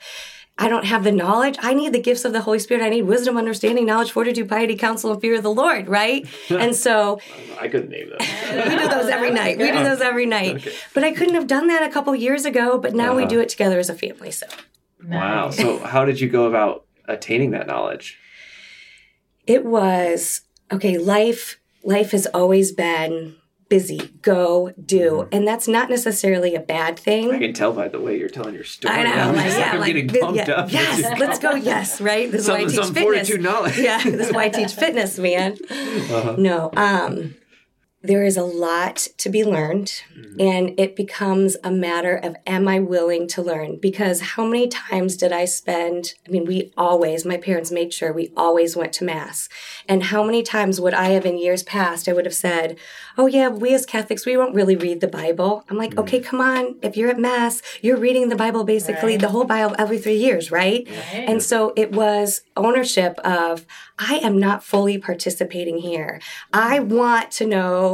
I 0.59 0.69
don't 0.69 0.85
have 0.85 1.03
the 1.03 1.11
knowledge. 1.11 1.55
I 1.59 1.73
need 1.73 1.93
the 1.93 2.01
gifts 2.01 2.25
of 2.25 2.33
the 2.33 2.41
Holy 2.41 2.57
Spirit. 2.57 2.83
I 2.83 2.89
need 2.89 3.03
wisdom, 3.03 3.37
understanding, 3.37 3.85
knowledge, 3.85 4.11
fortitude, 4.11 4.49
piety, 4.49 4.75
counsel, 4.75 5.11
and 5.11 5.21
fear 5.21 5.35
of 5.35 5.43
the 5.43 5.51
Lord, 5.51 5.87
right? 5.87 6.27
and 6.49 6.75
so 6.75 7.19
I 7.59 7.67
couldn't 7.67 7.89
name 7.89 8.09
them. 8.09 8.17
we 8.19 8.75
do 8.75 8.87
those 8.89 9.07
every 9.07 9.31
night. 9.31 9.57
We 9.59 9.71
do 9.71 9.83
those 9.83 10.01
every 10.01 10.25
night. 10.25 10.55
Okay. 10.55 10.73
But 10.93 11.03
I 11.03 11.11
couldn't 11.11 11.35
have 11.35 11.47
done 11.47 11.67
that 11.67 11.83
a 11.83 11.89
couple 11.89 12.15
years 12.15 12.45
ago, 12.45 12.77
but 12.79 12.95
now 12.95 13.11
uh-huh. 13.11 13.17
we 13.17 13.25
do 13.25 13.39
it 13.39 13.49
together 13.49 13.77
as 13.77 13.89
a 13.89 13.95
family. 13.95 14.31
So 14.31 14.47
Wow. 15.07 15.51
So 15.51 15.79
how 15.79 16.05
did 16.05 16.19
you 16.19 16.29
go 16.29 16.45
about 16.45 16.85
attaining 17.05 17.51
that 17.51 17.67
knowledge? 17.67 18.19
It 19.45 19.65
was 19.65 20.41
okay, 20.71 20.97
life 20.97 21.59
life 21.83 22.11
has 22.11 22.25
always 22.27 22.71
been 22.71 23.35
busy, 23.69 24.11
go, 24.21 24.71
do. 24.83 25.11
Mm-hmm. 25.11 25.35
And 25.35 25.47
that's 25.47 25.67
not 25.67 25.89
necessarily 25.89 26.55
a 26.55 26.59
bad 26.59 26.97
thing. 26.97 27.31
I 27.31 27.39
can 27.39 27.53
tell 27.53 27.73
by 27.73 27.87
the 27.87 27.99
way 27.99 28.17
you're 28.17 28.29
telling 28.29 28.53
your 28.53 28.63
story. 28.63 28.93
I 28.95 29.03
know. 29.03 29.33
Like, 29.33 29.51
yeah, 29.51 29.71
I'm 29.73 29.79
like, 29.79 29.93
getting 29.93 30.09
pumped 30.09 30.37
yeah, 30.47 30.51
up. 30.53 30.71
Yes, 30.71 31.19
let's 31.19 31.39
go. 31.39 31.55
Yes, 31.55 32.01
right? 32.01 32.31
This 32.31 32.43
is 32.43 32.49
why 32.49 32.57
I 32.57 32.65
teach 32.65 32.75
some 32.75 32.93
fitness. 32.93 33.37
knowledge. 33.37 33.77
yeah, 33.77 34.03
this 34.03 34.27
is 34.27 34.33
why 34.33 34.45
I 34.45 34.49
teach 34.49 34.73
fitness, 34.73 35.17
man. 35.19 35.57
Uh-huh. 36.07 36.35
No. 36.37 36.71
Um, 36.75 37.35
there 38.03 38.23
is 38.23 38.37
a 38.37 38.43
lot 38.43 39.07
to 39.17 39.27
be 39.27 39.43
learned 39.43 39.87
mm-hmm. 40.15 40.39
and 40.39 40.79
it 40.79 40.95
becomes 40.95 41.57
a 41.63 41.71
matter 41.71 42.15
of 42.15 42.35
am 42.45 42.67
i 42.67 42.79
willing 42.79 43.27
to 43.27 43.41
learn 43.41 43.77
because 43.81 44.21
how 44.21 44.45
many 44.45 44.67
times 44.67 45.17
did 45.17 45.31
i 45.31 45.45
spend 45.45 46.13
i 46.27 46.29
mean 46.29 46.45
we 46.45 46.71
always 46.77 47.25
my 47.25 47.37
parents 47.37 47.71
made 47.71 47.91
sure 47.91 48.13
we 48.13 48.31
always 48.37 48.75
went 48.75 48.93
to 48.93 49.03
mass 49.03 49.49
and 49.87 50.03
how 50.03 50.23
many 50.23 50.43
times 50.43 50.79
would 50.79 50.93
i 50.93 51.09
have 51.09 51.25
in 51.25 51.39
years 51.39 51.63
past 51.63 52.07
i 52.07 52.13
would 52.13 52.25
have 52.25 52.35
said 52.35 52.77
oh 53.17 53.25
yeah 53.25 53.47
we 53.47 53.73
as 53.73 53.85
catholics 53.85 54.27
we 54.27 54.33
don't 54.33 54.53
really 54.53 54.75
read 54.75 55.01
the 55.01 55.07
bible 55.07 55.65
i'm 55.67 55.77
like 55.77 55.91
mm-hmm. 55.91 55.99
okay 55.99 56.19
come 56.19 56.39
on 56.39 56.75
if 56.83 56.95
you're 56.95 57.09
at 57.09 57.19
mass 57.19 57.63
you're 57.81 57.97
reading 57.97 58.29
the 58.29 58.35
bible 58.35 58.63
basically 58.63 59.13
right. 59.13 59.21
the 59.21 59.29
whole 59.29 59.45
bible 59.45 59.75
every 59.79 59.97
three 59.97 60.17
years 60.17 60.51
right? 60.51 60.87
right 60.87 61.25
and 61.27 61.41
so 61.41 61.73
it 61.75 61.91
was 61.91 62.41
ownership 62.55 63.17
of 63.19 63.65
I 63.99 64.17
am 64.17 64.39
not 64.39 64.63
fully 64.63 64.97
participating 64.97 65.79
here. 65.79 66.21
I 66.53 66.79
want 66.79 67.31
to 67.31 67.47
know 67.47 67.86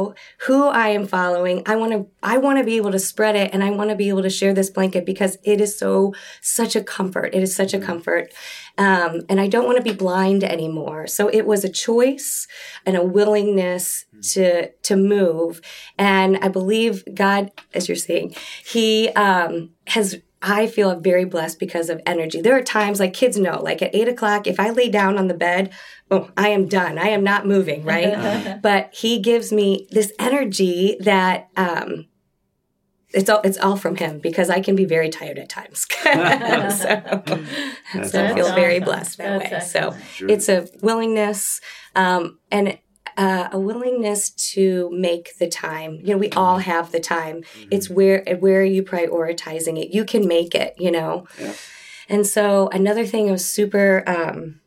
who 0.46 0.66
I 0.68 0.88
am 0.88 1.06
following. 1.06 1.62
I 1.66 1.76
want 1.76 1.92
to, 1.92 2.06
I 2.22 2.38
want 2.38 2.58
to 2.58 2.64
be 2.64 2.76
able 2.76 2.92
to 2.92 2.98
spread 2.98 3.36
it 3.36 3.50
and 3.52 3.62
I 3.62 3.70
want 3.70 3.90
to 3.90 3.96
be 3.96 4.08
able 4.08 4.22
to 4.22 4.30
share 4.30 4.54
this 4.54 4.70
blanket 4.70 5.04
because 5.04 5.38
it 5.42 5.60
is 5.60 5.78
so, 5.78 6.14
such 6.40 6.76
a 6.76 6.82
comfort. 6.82 7.34
It 7.34 7.42
is 7.42 7.54
such 7.54 7.74
a 7.74 7.78
mm-hmm. 7.78 7.86
comfort. 7.86 8.32
Um, 8.76 9.22
and 9.28 9.40
I 9.40 9.46
don't 9.48 9.66
want 9.66 9.78
to 9.78 9.82
be 9.82 9.96
blind 9.96 10.42
anymore. 10.42 11.06
So 11.06 11.28
it 11.28 11.46
was 11.46 11.64
a 11.64 11.68
choice 11.68 12.46
and 12.84 12.96
a 12.96 13.04
willingness 13.04 14.04
mm-hmm. 14.14 14.20
to, 14.34 14.70
to 14.70 14.96
move. 14.96 15.60
And 15.98 16.38
I 16.38 16.48
believe 16.48 17.04
God, 17.14 17.50
as 17.72 17.88
you're 17.88 17.96
saying, 17.96 18.34
he, 18.64 19.08
um, 19.10 19.70
has 19.86 20.20
I 20.46 20.66
feel 20.66 21.00
very 21.00 21.24
blessed 21.24 21.58
because 21.58 21.88
of 21.88 22.02
energy. 22.04 22.42
There 22.42 22.54
are 22.54 22.62
times 22.62 23.00
like 23.00 23.14
kids 23.14 23.38
know, 23.38 23.62
like 23.62 23.80
at 23.80 23.94
eight 23.94 24.08
o'clock, 24.08 24.46
if 24.46 24.60
I 24.60 24.70
lay 24.70 24.90
down 24.90 25.16
on 25.16 25.26
the 25.26 25.34
bed, 25.34 25.72
oh, 26.10 26.30
I 26.36 26.48
am 26.48 26.68
done. 26.68 26.98
I 26.98 27.08
am 27.08 27.24
not 27.24 27.46
moving, 27.46 27.82
right? 27.82 28.58
but 28.62 28.94
he 28.94 29.20
gives 29.20 29.52
me 29.52 29.88
this 29.90 30.12
energy 30.18 30.98
that 31.00 31.48
um, 31.56 32.08
it's 33.14 33.30
all 33.30 33.40
it's 33.42 33.56
all 33.56 33.76
from 33.76 33.96
him 33.96 34.18
because 34.18 34.50
I 34.50 34.60
can 34.60 34.76
be 34.76 34.84
very 34.84 35.08
tired 35.08 35.38
at 35.38 35.48
times. 35.48 35.86
so, 36.02 37.22
so 38.06 38.24
I 38.24 38.34
feel 38.34 38.54
very 38.54 38.80
blessed 38.80 39.16
that 39.18 39.38
That's 39.38 39.50
way. 39.50 39.56
Excellent. 39.56 40.04
So 40.20 40.26
it's 40.28 40.48
a 40.50 40.68
willingness 40.82 41.62
um, 41.96 42.38
and 42.50 42.78
uh, 43.16 43.48
a 43.52 43.58
willingness 43.58 44.30
to 44.30 44.90
make 44.92 45.38
the 45.38 45.48
time. 45.48 45.98
You 46.02 46.12
know, 46.12 46.18
we 46.18 46.30
all 46.30 46.58
mm-hmm. 46.58 46.70
have 46.70 46.92
the 46.92 47.00
time. 47.00 47.42
Mm-hmm. 47.42 47.68
It's 47.70 47.90
where 47.90 48.24
where 48.38 48.60
are 48.60 48.64
you 48.64 48.82
prioritizing 48.82 49.80
it? 49.80 49.94
You 49.94 50.04
can 50.04 50.26
make 50.26 50.54
it. 50.54 50.74
You 50.78 50.90
know. 50.90 51.26
Yeah. 51.40 51.54
And 52.08 52.26
so 52.26 52.68
another 52.68 53.06
thing 53.06 53.28
I 53.28 53.32
was 53.32 53.46
super 53.46 54.04
um, 54.06 54.60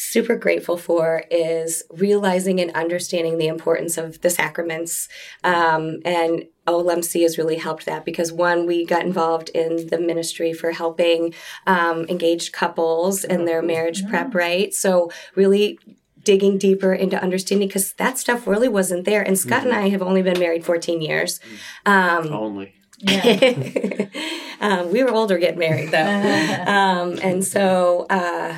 super 0.00 0.34
grateful 0.34 0.78
for 0.78 1.24
is 1.30 1.84
realizing 1.90 2.58
and 2.58 2.70
understanding 2.72 3.36
the 3.36 3.46
importance 3.46 3.98
of 3.98 4.20
the 4.22 4.30
sacraments. 4.30 5.08
Um, 5.44 6.00
and 6.06 6.46
OLMC 6.66 7.22
has 7.22 7.36
really 7.36 7.56
helped 7.56 7.84
that 7.84 8.04
because 8.04 8.32
one, 8.32 8.66
we 8.66 8.86
got 8.86 9.04
involved 9.04 9.50
in 9.50 9.88
the 9.88 10.00
ministry 10.00 10.54
for 10.54 10.72
helping 10.72 11.34
um, 11.66 12.06
engaged 12.08 12.52
couples 12.52 13.24
in 13.24 13.44
their 13.44 13.60
marriage 13.60 14.00
yeah. 14.00 14.08
prep, 14.08 14.34
right? 14.34 14.72
So 14.72 15.12
really 15.36 15.78
digging 16.24 16.58
deeper 16.58 16.92
into 16.92 17.20
understanding 17.22 17.68
because 17.68 17.92
that 17.94 18.18
stuff 18.18 18.46
really 18.46 18.68
wasn't 18.68 19.04
there. 19.04 19.22
And 19.22 19.38
Scott 19.38 19.60
mm-hmm. 19.60 19.70
and 19.70 19.76
I 19.76 19.88
have 19.88 20.02
only 20.02 20.22
been 20.22 20.38
married 20.38 20.64
14 20.64 21.00
years. 21.00 21.40
Um, 21.86 22.32
only. 22.32 22.74
Yeah. 22.98 24.06
um, 24.60 24.92
we 24.92 25.02
were 25.02 25.10
older 25.10 25.38
getting 25.38 25.58
married 25.58 25.90
though. 25.90 26.64
um, 26.66 27.18
and 27.22 27.44
so, 27.44 28.06
uh, 28.10 28.56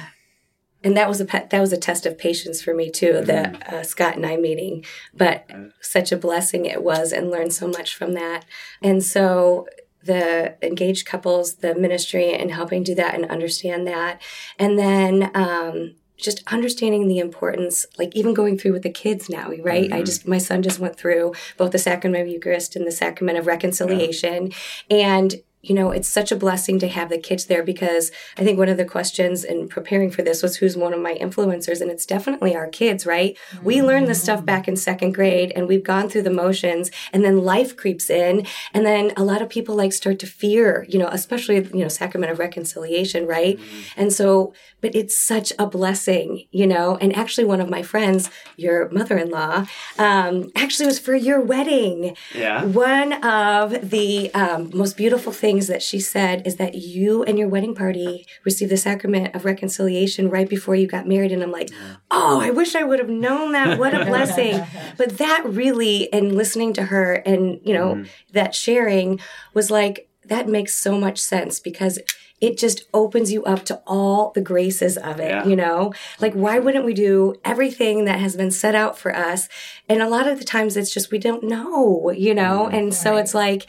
and 0.85 0.97
that 0.97 1.09
was 1.09 1.21
a 1.21 1.25
that 1.25 1.61
was 1.61 1.73
a 1.73 1.77
test 1.77 2.07
of 2.07 2.19
patience 2.19 2.61
for 2.61 2.75
me 2.75 2.91
too. 2.91 3.13
Mm-hmm. 3.13 3.27
The 3.27 3.77
uh, 3.77 3.83
Scott 3.85 4.17
and 4.17 4.27
I 4.27 4.37
meeting, 4.37 4.85
but 5.15 5.49
such 5.81 6.11
a 6.11 6.17
blessing 6.17 6.67
it 6.67 6.83
was, 6.83 7.13
and 7.13 7.31
learned 7.31 7.53
so 7.53 7.69
much 7.69 7.95
from 7.95 8.15
that. 8.15 8.45
And 8.83 9.03
so 9.03 9.67
the 10.05 10.57
engaged 10.61 11.07
couples, 11.07 11.57
the 11.57 11.75
ministry, 11.75 12.33
and 12.33 12.51
helping 12.51 12.83
do 12.83 12.95
that 12.97 13.15
and 13.15 13.25
understand 13.27 13.87
that. 13.87 14.21
And 14.59 14.77
then 14.77 15.31
um, 15.35 15.95
just 16.17 16.43
understanding 16.53 17.09
the 17.09 17.19
importance, 17.19 17.87
like 17.99 18.15
even 18.15 18.35
going 18.35 18.59
through 18.59 18.73
with 18.73 18.83
the 18.83 18.91
kids 18.91 19.29
now, 19.29 19.51
right? 19.61 19.85
Mm-hmm. 19.85 19.95
I 19.95 20.03
just, 20.03 20.27
my 20.27 20.39
son 20.39 20.63
just 20.63 20.79
went 20.79 20.97
through 20.97 21.35
both 21.57 21.73
the 21.73 21.79
sacrament 21.79 22.23
of 22.23 22.29
Eucharist 22.29 22.77
and 22.77 22.87
the 22.87 22.93
sacrament 22.93 23.39
of 23.39 23.47
reconciliation. 23.47 24.53
Yeah. 24.89 25.17
And 25.19 25.43
you 25.63 25.75
know, 25.75 25.93
it's 25.93 26.09
such 26.09 26.33
a 26.33 26.37
blessing 26.37 26.79
to 26.81 26.89
have 26.89 27.09
the 27.09 27.19
kids 27.19 27.47
there 27.47 27.63
because 27.63 28.11
I 28.37 28.43
think 28.43 28.59
one 28.59 28.69
of 28.69 28.77
the 28.77 28.85
questions 28.85 29.45
in 29.45 29.69
preparing 29.69 30.11
for 30.11 30.23
this 30.23 30.43
was 30.43 30.57
who's 30.57 30.77
one 30.77 30.93
of 30.93 31.01
my 31.01 31.15
influencers, 31.15 31.81
and 31.81 31.91
it's 31.91 32.05
definitely 32.05 32.57
our 32.57 32.67
kids, 32.67 33.07
right? 33.07 33.37
Mm-hmm. 33.53 33.65
We 33.65 33.83
learned 33.83 34.09
this 34.09 34.23
stuff 34.23 34.45
back 34.45 34.67
in 34.67 34.77
second 34.77 35.13
grade 35.13 35.53
and 35.55 35.69
we've 35.69 35.85
gone 35.85 36.09
through 36.09 36.23
the 36.23 36.31
motions, 36.31 36.91
and 37.13 37.25
then 37.25 37.45
life 37.45 37.77
creeps 37.77 38.11
in, 38.11 38.47
and 38.75 38.85
then 38.85 39.13
a 39.17 39.23
lot 39.23 39.41
of 39.41 39.49
people 39.49 39.77
like 39.77 39.93
start 39.93 40.19
to 40.19 40.27
fear, 40.27 40.85
you 40.89 40.99
know, 40.99 41.09
especially, 41.09 41.57
you 41.57 41.83
know, 41.83 41.89
sacrament 41.89 42.33
of 42.33 42.39
reconciliation, 42.41 43.27
right? 43.27 43.57
Mm-hmm. 43.57 44.01
And 44.01 44.13
so, 44.13 44.53
but 44.81 44.97
it's 44.97 45.17
such 45.17 45.53
a 45.61 45.67
blessing, 45.67 46.47
you 46.51 46.67
know, 46.67 46.97
and 46.97 47.15
actually, 47.15 47.45
one 47.45 47.61
of 47.61 47.71
my 47.71 47.83
friends, 47.83 48.31
your 48.57 48.91
mother 48.91 49.17
in 49.17 49.31
law, 49.31 49.67
um, 49.99 50.51
actually 50.57 50.87
was 50.87 50.99
for 50.99 51.15
your 51.15 51.41
wedding. 51.41 52.17
Yeah. 52.35 52.65
One 52.65 53.13
of 53.25 53.91
the 53.91 54.33
um, 54.35 54.71
most 54.75 54.97
beautiful 54.97 55.33
things 55.33 55.52
things 55.53 55.67
that 55.67 55.83
she 55.83 56.01
said 56.01 56.47
is 56.47 56.57
that 56.57 56.77
you 56.77 57.23
and 57.25 57.39
your 57.39 57.47
wedding 57.47 57.75
party 57.75 58.27
received 58.43 58.73
the 58.73 58.77
sacrament 58.79 59.35
of 59.35 59.45
reconciliation 59.45 60.31
right 60.31 60.49
before 60.49 60.75
you 60.75 60.87
got 60.87 61.07
married. 61.07 61.31
And 61.31 61.43
I'm 61.43 61.53
like, 61.53 61.69
oh, 62.11 62.41
I 62.41 62.49
wish 62.49 62.75
I 62.75 62.85
would 62.85 62.99
have 62.99 63.11
known 63.11 63.53
that. 63.53 63.79
What 63.79 63.93
a 63.93 64.05
blessing. 64.07 64.65
but 64.97 65.19
that 65.19 65.43
really, 65.45 66.11
and 66.11 66.35
listening 66.35 66.73
to 66.73 66.85
her 66.85 67.17
and, 67.27 67.61
you 67.63 67.75
know, 67.75 67.97
mm. 67.97 68.09
that 68.33 68.55
sharing 68.55 69.21
was 69.53 69.71
like, 69.71 70.09
that 70.25 70.49
makes 70.49 70.75
so 70.75 70.99
much 70.99 71.19
sense 71.19 71.61
because 71.61 71.99
it 72.41 72.57
just 72.57 72.85
opens 72.95 73.31
you 73.31 73.45
up 73.45 73.67
to 73.67 73.83
all 73.87 74.31
the 74.31 74.41
graces 74.41 74.97
of 74.97 75.21
it, 75.21 75.29
yeah. 75.29 75.45
you 75.45 75.55
know? 75.55 75.93
Like, 76.19 76.33
why 76.33 76.61
wouldn't 76.61 76.87
we 76.87 76.95
do 76.95 77.35
everything 77.45 78.07
that 78.07 78.21
has 78.21 78.37
been 78.37 78.51
set 78.51 78.75
out 78.75 78.97
for 78.97 79.15
us? 79.15 79.51
And 79.87 80.01
a 80.01 80.09
lot 80.09 80.27
of 80.27 80.39
the 80.39 80.45
times 80.47 80.79
it's 80.79 80.93
just 80.93 81.11
we 81.11 81.19
don't 81.19 81.45
know, 81.45 82.11
you 82.11 82.35
know? 82.35 82.71
Mm, 82.71 82.75
and 82.75 82.85
right. 82.87 82.95
so 82.95 83.17
it's 83.17 83.35
like, 83.35 83.67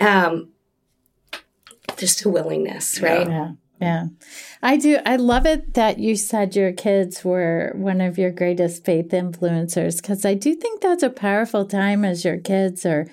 um, 0.00 0.48
just 2.00 2.24
a 2.24 2.28
willingness, 2.28 3.00
right? 3.00 3.28
Yeah. 3.28 3.52
Yeah. 3.80 4.06
I 4.62 4.76
do. 4.76 4.98
I 5.06 5.16
love 5.16 5.46
it 5.46 5.72
that 5.74 5.98
you 5.98 6.14
said 6.14 6.54
your 6.54 6.72
kids 6.72 7.24
were 7.24 7.72
one 7.74 8.02
of 8.02 8.18
your 8.18 8.30
greatest 8.30 8.84
faith 8.84 9.08
influencers 9.08 10.02
because 10.02 10.24
I 10.26 10.34
do 10.34 10.54
think 10.54 10.82
that's 10.82 11.02
a 11.02 11.08
powerful 11.08 11.64
time 11.64 12.04
as 12.04 12.24
your 12.24 12.36
kids 12.36 12.84
are 12.84 13.06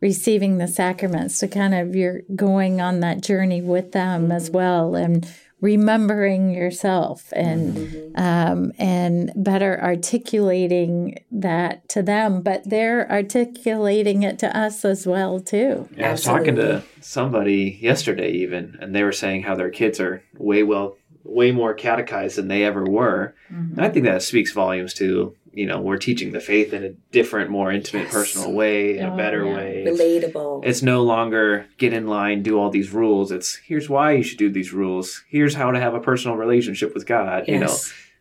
receiving 0.00 0.56
the 0.58 0.68
sacraments 0.68 1.38
to 1.40 1.48
kind 1.48 1.74
of 1.74 1.94
you're 1.94 2.22
going 2.34 2.80
on 2.80 3.00
that 3.00 3.22
journey 3.22 3.60
with 3.60 3.92
them 3.92 4.32
as 4.32 4.46
mm-hmm. 4.46 4.56
well 4.56 4.94
and 4.94 5.30
remembering 5.64 6.50
yourself 6.50 7.32
and 7.34 7.74
mm-hmm. 7.74 8.20
um, 8.20 8.70
and 8.78 9.32
better 9.34 9.80
articulating 9.82 11.18
that 11.32 11.88
to 11.88 12.02
them, 12.02 12.42
but 12.42 12.68
they're 12.68 13.10
articulating 13.10 14.22
it 14.22 14.38
to 14.38 14.54
us 14.54 14.84
as 14.84 15.06
well 15.06 15.40
too. 15.40 15.88
Yeah, 15.96 16.10
I 16.10 16.12
was 16.12 16.22
talking 16.22 16.56
to 16.56 16.82
somebody 17.00 17.78
yesterday 17.80 18.30
even, 18.32 18.76
and 18.78 18.94
they 18.94 19.02
were 19.02 19.12
saying 19.12 19.44
how 19.44 19.54
their 19.54 19.70
kids 19.70 19.98
are 20.00 20.22
way 20.36 20.62
well, 20.62 20.98
way 21.24 21.50
more 21.50 21.72
catechized 21.72 22.36
than 22.36 22.48
they 22.48 22.62
ever 22.62 22.84
were. 22.84 23.34
Mm-hmm. 23.50 23.80
I 23.80 23.88
think 23.88 24.04
that 24.04 24.22
speaks 24.22 24.52
volumes 24.52 24.92
to 24.94 25.34
you 25.54 25.66
know 25.66 25.80
we're 25.80 25.96
teaching 25.96 26.32
the 26.32 26.40
faith 26.40 26.72
in 26.72 26.84
a 26.84 26.90
different 27.12 27.50
more 27.50 27.72
intimate 27.72 28.04
yes. 28.04 28.12
personal 28.12 28.52
way 28.52 28.98
in 28.98 29.06
oh, 29.06 29.14
a 29.14 29.16
better 29.16 29.44
yeah. 29.44 29.54
way. 29.54 29.84
Relatable. 29.86 30.64
it's 30.64 30.82
no 30.82 31.02
longer 31.02 31.66
get 31.78 31.92
in 31.92 32.06
line 32.06 32.42
do 32.42 32.58
all 32.58 32.70
these 32.70 32.92
rules. 32.92 33.30
It's 33.30 33.56
here's 33.56 33.88
why 33.88 34.12
you 34.12 34.22
should 34.22 34.38
do 34.38 34.50
these 34.50 34.72
rules. 34.72 35.24
Here's 35.28 35.54
how 35.54 35.70
to 35.70 35.80
have 35.80 35.94
a 35.94 36.00
personal 36.00 36.36
relationship 36.36 36.92
with 36.94 37.06
god 37.06 37.44
yes. 37.46 37.54
you 37.54 37.58
know. 37.60 37.76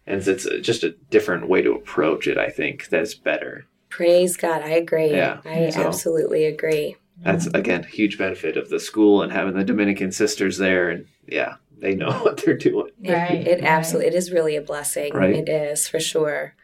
And 0.06 0.28
it's 0.28 0.46
just 0.62 0.84
a 0.84 0.92
different 1.10 1.48
way 1.48 1.62
to 1.62 1.72
approach 1.72 2.28
it 2.28 2.38
i 2.38 2.50
think 2.50 2.90
that's 2.90 3.14
better. 3.14 3.66
Praise 3.90 4.38
god. 4.38 4.62
I 4.62 4.72
agree. 4.72 5.12
Yeah. 5.12 5.42
I 5.46 5.70
so, 5.70 5.88
absolutely 5.88 6.46
agree. 6.46 6.96
That's 7.20 7.48
mm-hmm. 7.48 7.58
again 7.58 7.84
huge 7.84 8.18
benefit 8.18 8.58
of 8.58 8.70
the 8.70 8.80
school 8.80 9.22
and 9.22 9.32
having 9.32 9.56
the 9.56 9.64
dominican 9.64 10.12
sisters 10.12 10.58
there 10.58 10.90
and 10.90 11.08
yeah 11.28 11.56
they 11.80 11.96
know 11.96 12.12
what 12.24 12.44
they're 12.44 12.58
doing. 12.58 12.92
Right. 13.04 13.32
It, 13.32 13.48
it 13.48 13.64
absolutely 13.64 14.08
it 14.10 14.16
is 14.16 14.32
really 14.32 14.56
a 14.56 14.62
blessing. 14.62 15.14
Right. 15.14 15.36
It 15.36 15.50
is 15.50 15.88
for 15.88 16.00
sure 16.00 16.56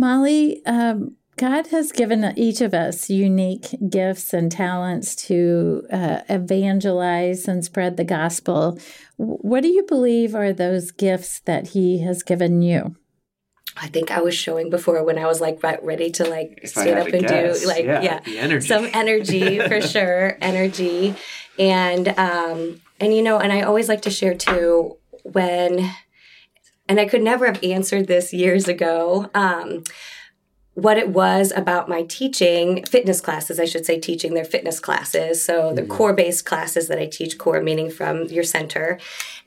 Molly, 0.00 0.64
um, 0.64 1.16
God 1.36 1.66
has 1.66 1.92
given 1.92 2.32
each 2.38 2.62
of 2.62 2.72
us 2.72 3.10
unique 3.10 3.74
gifts 3.90 4.32
and 4.32 4.50
talents 4.50 5.14
to 5.26 5.86
uh, 5.92 6.22
evangelize 6.26 7.46
and 7.46 7.62
spread 7.62 7.98
the 7.98 8.04
gospel. 8.04 8.78
What 9.18 9.62
do 9.62 9.68
you 9.68 9.84
believe 9.86 10.34
are 10.34 10.54
those 10.54 10.90
gifts 10.90 11.40
that 11.40 11.68
He 11.68 12.00
has 12.00 12.22
given 12.22 12.62
you? 12.62 12.96
I 13.76 13.88
think 13.88 14.10
I 14.10 14.22
was 14.22 14.34
showing 14.34 14.70
before 14.70 15.04
when 15.04 15.18
I 15.18 15.26
was 15.26 15.42
like 15.42 15.62
ready 15.62 16.10
to 16.12 16.24
like 16.24 16.60
if 16.62 16.70
stand 16.70 16.98
up 16.98 17.08
and 17.08 17.26
guess, 17.26 17.60
do 17.60 17.68
like 17.68 17.84
yeah, 17.84 18.20
yeah 18.26 18.40
energy. 18.40 18.66
some 18.66 18.88
energy 18.94 19.58
for 19.58 19.80
sure, 19.86 20.38
energy, 20.40 21.14
and 21.58 22.08
um 22.08 22.80
and 22.98 23.14
you 23.14 23.22
know, 23.22 23.38
and 23.38 23.52
I 23.52 23.62
always 23.62 23.88
like 23.88 24.02
to 24.02 24.10
share 24.10 24.34
too 24.34 24.96
when 25.24 25.90
and 26.90 26.98
I 26.98 27.06
could 27.06 27.22
never 27.22 27.46
have 27.46 27.62
answered 27.62 28.08
this 28.08 28.32
years 28.32 28.66
ago. 28.66 29.30
Um, 29.32 29.84
what 30.74 30.98
it 30.98 31.10
was 31.10 31.52
about 31.54 31.88
my 31.88 32.02
teaching 32.02 32.84
fitness 32.84 33.20
classes, 33.20 33.60
I 33.60 33.64
should 33.64 33.86
say, 33.86 34.00
teaching 34.00 34.34
their 34.34 34.44
fitness 34.44 34.80
classes. 34.80 35.42
So 35.42 35.72
the 35.72 35.82
mm-hmm. 35.82 35.92
core 35.92 36.14
based 36.14 36.44
classes 36.46 36.88
that 36.88 36.98
I 36.98 37.06
teach, 37.06 37.38
core 37.38 37.62
meaning 37.62 37.90
from 37.90 38.24
your 38.24 38.42
center. 38.42 38.98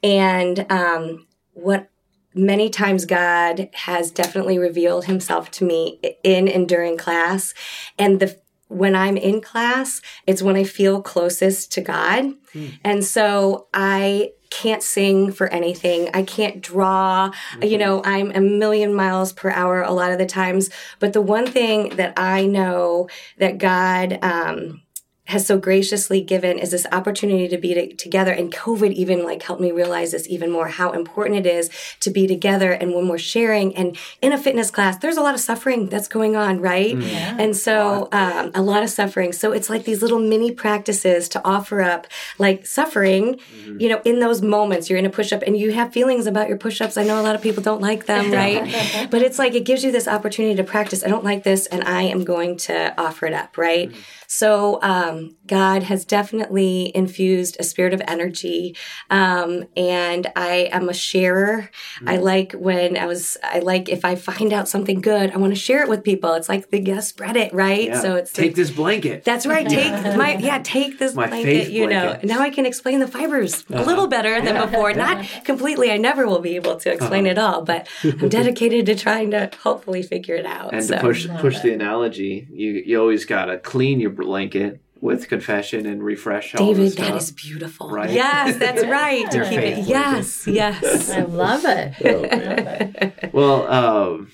And 0.01 0.65
um, 0.71 1.27
what 1.51 1.89
many 2.33 2.69
times 2.69 3.03
God 3.03 3.69
has 3.73 4.09
definitely 4.09 4.57
revealed 4.57 5.05
himself 5.05 5.51
to 5.51 5.65
me 5.65 5.99
in 6.23 6.47
and 6.47 6.67
during 6.67 6.97
class. 6.97 7.53
And 7.99 8.21
the 8.21 8.39
when 8.69 8.95
I'm 8.95 9.17
in 9.17 9.41
class, 9.41 10.01
it's 10.25 10.41
when 10.41 10.55
I 10.55 10.63
feel 10.63 11.01
closest 11.01 11.73
to 11.73 11.81
God. 11.81 12.23
Mm. 12.53 12.79
And 12.83 13.03
so 13.05 13.67
I 13.73 14.31
can't 14.53 14.83
sing 14.83 15.31
for 15.31 15.47
anything. 15.47 16.09
I 16.13 16.21
can't 16.21 16.61
draw. 16.61 17.29
Mm-hmm. 17.29 17.63
You 17.63 17.77
know, 17.79 18.01
I'm 18.05 18.31
a 18.31 18.39
million 18.39 18.93
miles 18.93 19.33
per 19.33 19.49
hour 19.49 19.81
a 19.81 19.91
lot 19.91 20.11
of 20.11 20.19
the 20.19 20.27
times. 20.27 20.69
But 20.99 21.13
the 21.13 21.21
one 21.21 21.47
thing 21.47 21.89
that 21.95 22.13
I 22.17 22.45
know 22.45 23.09
that 23.39 23.57
God, 23.57 24.19
um, 24.21 24.82
has 25.25 25.47
so 25.47 25.57
graciously 25.57 26.21
given 26.21 26.59
is 26.59 26.71
this 26.71 26.85
opportunity 26.91 27.47
to 27.47 27.57
be 27.57 27.73
to, 27.73 27.93
together. 27.95 28.31
And 28.31 28.51
covid 28.51 28.91
even 28.93 29.23
like 29.23 29.41
helped 29.43 29.61
me 29.61 29.71
realize 29.71 30.11
this 30.11 30.27
even 30.27 30.51
more 30.51 30.67
how 30.67 30.91
important 30.91 31.45
it 31.45 31.49
is 31.49 31.69
to 32.01 32.09
be 32.09 32.27
together 32.27 32.71
and 32.71 32.93
when 32.93 33.07
we're 33.07 33.17
sharing. 33.17 33.75
And 33.75 33.97
in 34.21 34.33
a 34.33 34.37
fitness 34.37 34.69
class 34.69 34.97
there's 34.97 35.17
a 35.17 35.21
lot 35.21 35.33
of 35.33 35.39
suffering 35.39 35.87
that's 35.87 36.07
going 36.07 36.35
on 36.35 36.59
right? 36.59 36.95
Mm. 36.95 37.11
yeah. 37.11 37.37
and 37.39 37.55
so 37.55 38.09
um, 38.11 38.51
a 38.53 38.61
lot 38.61 38.83
of 38.83 38.89
suffering. 38.89 39.31
So 39.33 39.51
it's 39.51 39.69
like 39.69 39.85
these 39.85 40.01
little 40.01 40.19
mini 40.19 40.51
practices 40.51 41.29
to 41.29 41.41
offer 41.45 41.81
up 41.81 42.07
like 42.37 42.65
suffering 42.65 43.35
mm-hmm. 43.35 43.79
you 43.79 43.89
know 43.89 44.01
in 44.05 44.19
those 44.19 44.41
moments. 44.41 44.89
You're 44.89 44.99
in 44.99 45.05
a 45.05 45.09
push-up 45.09 45.41
and 45.43 45.57
you 45.57 45.71
have 45.71 45.93
feelings 45.93 46.27
about 46.27 46.49
your 46.49 46.57
push-ups. 46.57 46.97
I 46.97 47.03
know 47.03 47.19
a 47.19 47.23
lot 47.23 47.35
of 47.35 47.41
people 47.41 47.63
don't 47.63 47.81
like 47.81 48.05
them 48.05 48.31
right? 48.31 49.09
But 49.09 49.21
it's 49.21 49.39
like 49.39 49.53
it 49.53 49.63
gives 49.65 49.83
you 49.83 49.91
this 49.91 50.07
opportunity 50.07 50.55
to 50.55 50.63
practice. 50.63 51.03
I 51.03 51.07
don't 51.07 51.23
like 51.23 51.43
this 51.43 51.67
and 51.67 51.83
i 51.83 52.03
am 52.03 52.23
going 52.23 52.57
to 52.57 52.93
offer 52.99 53.25
it 53.25 53.33
up 53.33 53.57
right? 53.57 53.89
Mm-hmm. 53.89 54.01
So 54.33 54.79
um, 54.81 55.35
God 55.45 55.83
has 55.83 56.05
definitely 56.05 56.91
infused 56.95 57.55
a 57.59 57.63
spirit 57.63 57.93
of 57.93 58.01
energy, 58.07 58.75
um, 59.11 59.65
and 59.77 60.25
I 60.35 60.69
am 60.71 60.89
a 60.89 60.93
sharer. 60.93 61.69
Mm. 62.01 62.09
I 62.09 62.17
like 62.17 62.53
when 62.53 62.97
I 62.97 63.05
was. 63.05 63.37
I 63.43 63.59
like 63.59 63.89
if 63.89 64.03
I 64.03 64.15
find 64.15 64.51
out 64.51 64.67
something 64.67 65.01
good, 65.01 65.29
I 65.29 65.37
want 65.37 65.53
to 65.53 65.59
share 65.59 65.83
it 65.83 65.87
with 65.87 66.03
people. 66.03 66.33
It's 66.33 66.49
like 66.49 66.71
the 66.71 66.81
yeah, 66.81 67.01
spread 67.01 67.37
it 67.37 67.53
right. 67.53 67.89
Yeah. 67.89 68.01
So 68.01 68.15
it's 68.15 68.33
take 68.33 68.47
like, 68.47 68.55
this 68.55 68.71
blanket. 68.71 69.23
That's 69.23 69.45
right. 69.45 69.69
Take 69.69 70.17
my 70.17 70.35
yeah. 70.37 70.59
Take 70.63 70.97
this 70.97 71.13
my 71.13 71.27
blanket. 71.27 71.69
You 71.69 71.85
know. 71.85 72.19
Now 72.23 72.39
I 72.39 72.49
can 72.49 72.65
explain 72.65 73.01
the 73.01 73.07
fibers 73.07 73.63
uh-huh. 73.69 73.83
a 73.83 73.85
little 73.85 74.07
better 74.07 74.41
than 74.41 74.55
yeah. 74.55 74.65
before. 74.65 74.93
Not 74.93 75.23
completely. 75.43 75.91
I 75.91 75.97
never 75.97 76.25
will 76.25 76.39
be 76.41 76.55
able 76.55 76.77
to 76.77 76.91
explain 76.91 77.25
uh-huh. 77.25 77.31
it 77.31 77.37
all, 77.37 77.61
but 77.61 77.87
I'm 78.03 78.29
dedicated 78.29 78.87
to 78.87 78.95
trying 78.95 79.29
to 79.29 79.51
hopefully 79.61 80.01
figure 80.01 80.33
it 80.33 80.47
out. 80.47 80.73
And 80.73 80.83
so. 80.83 80.95
to 80.95 81.01
push 81.01 81.27
push 81.37 81.59
the 81.59 81.71
analogy, 81.71 82.47
you 82.51 82.81
you 82.83 82.99
always 82.99 83.25
gotta 83.25 83.59
clean 83.59 83.99
your 83.99 84.22
blanket 84.25 84.81
with 85.01 85.27
confession 85.27 85.85
and 85.85 86.01
refresh 86.01 86.53
David, 86.53 86.93
that 86.93 87.15
is 87.15 87.31
beautiful. 87.31 87.89
Right? 87.89 88.09
Yes, 88.09 88.57
that's 88.57 88.85
right. 88.87 89.29
to 89.31 89.49
keep 89.49 89.59
it. 89.59 89.85
Yes, 89.85 90.47
yes. 90.47 91.09
I 91.09 91.23
love 91.23 91.63
it. 91.65 93.29
well, 93.33 93.67
um, 93.67 94.31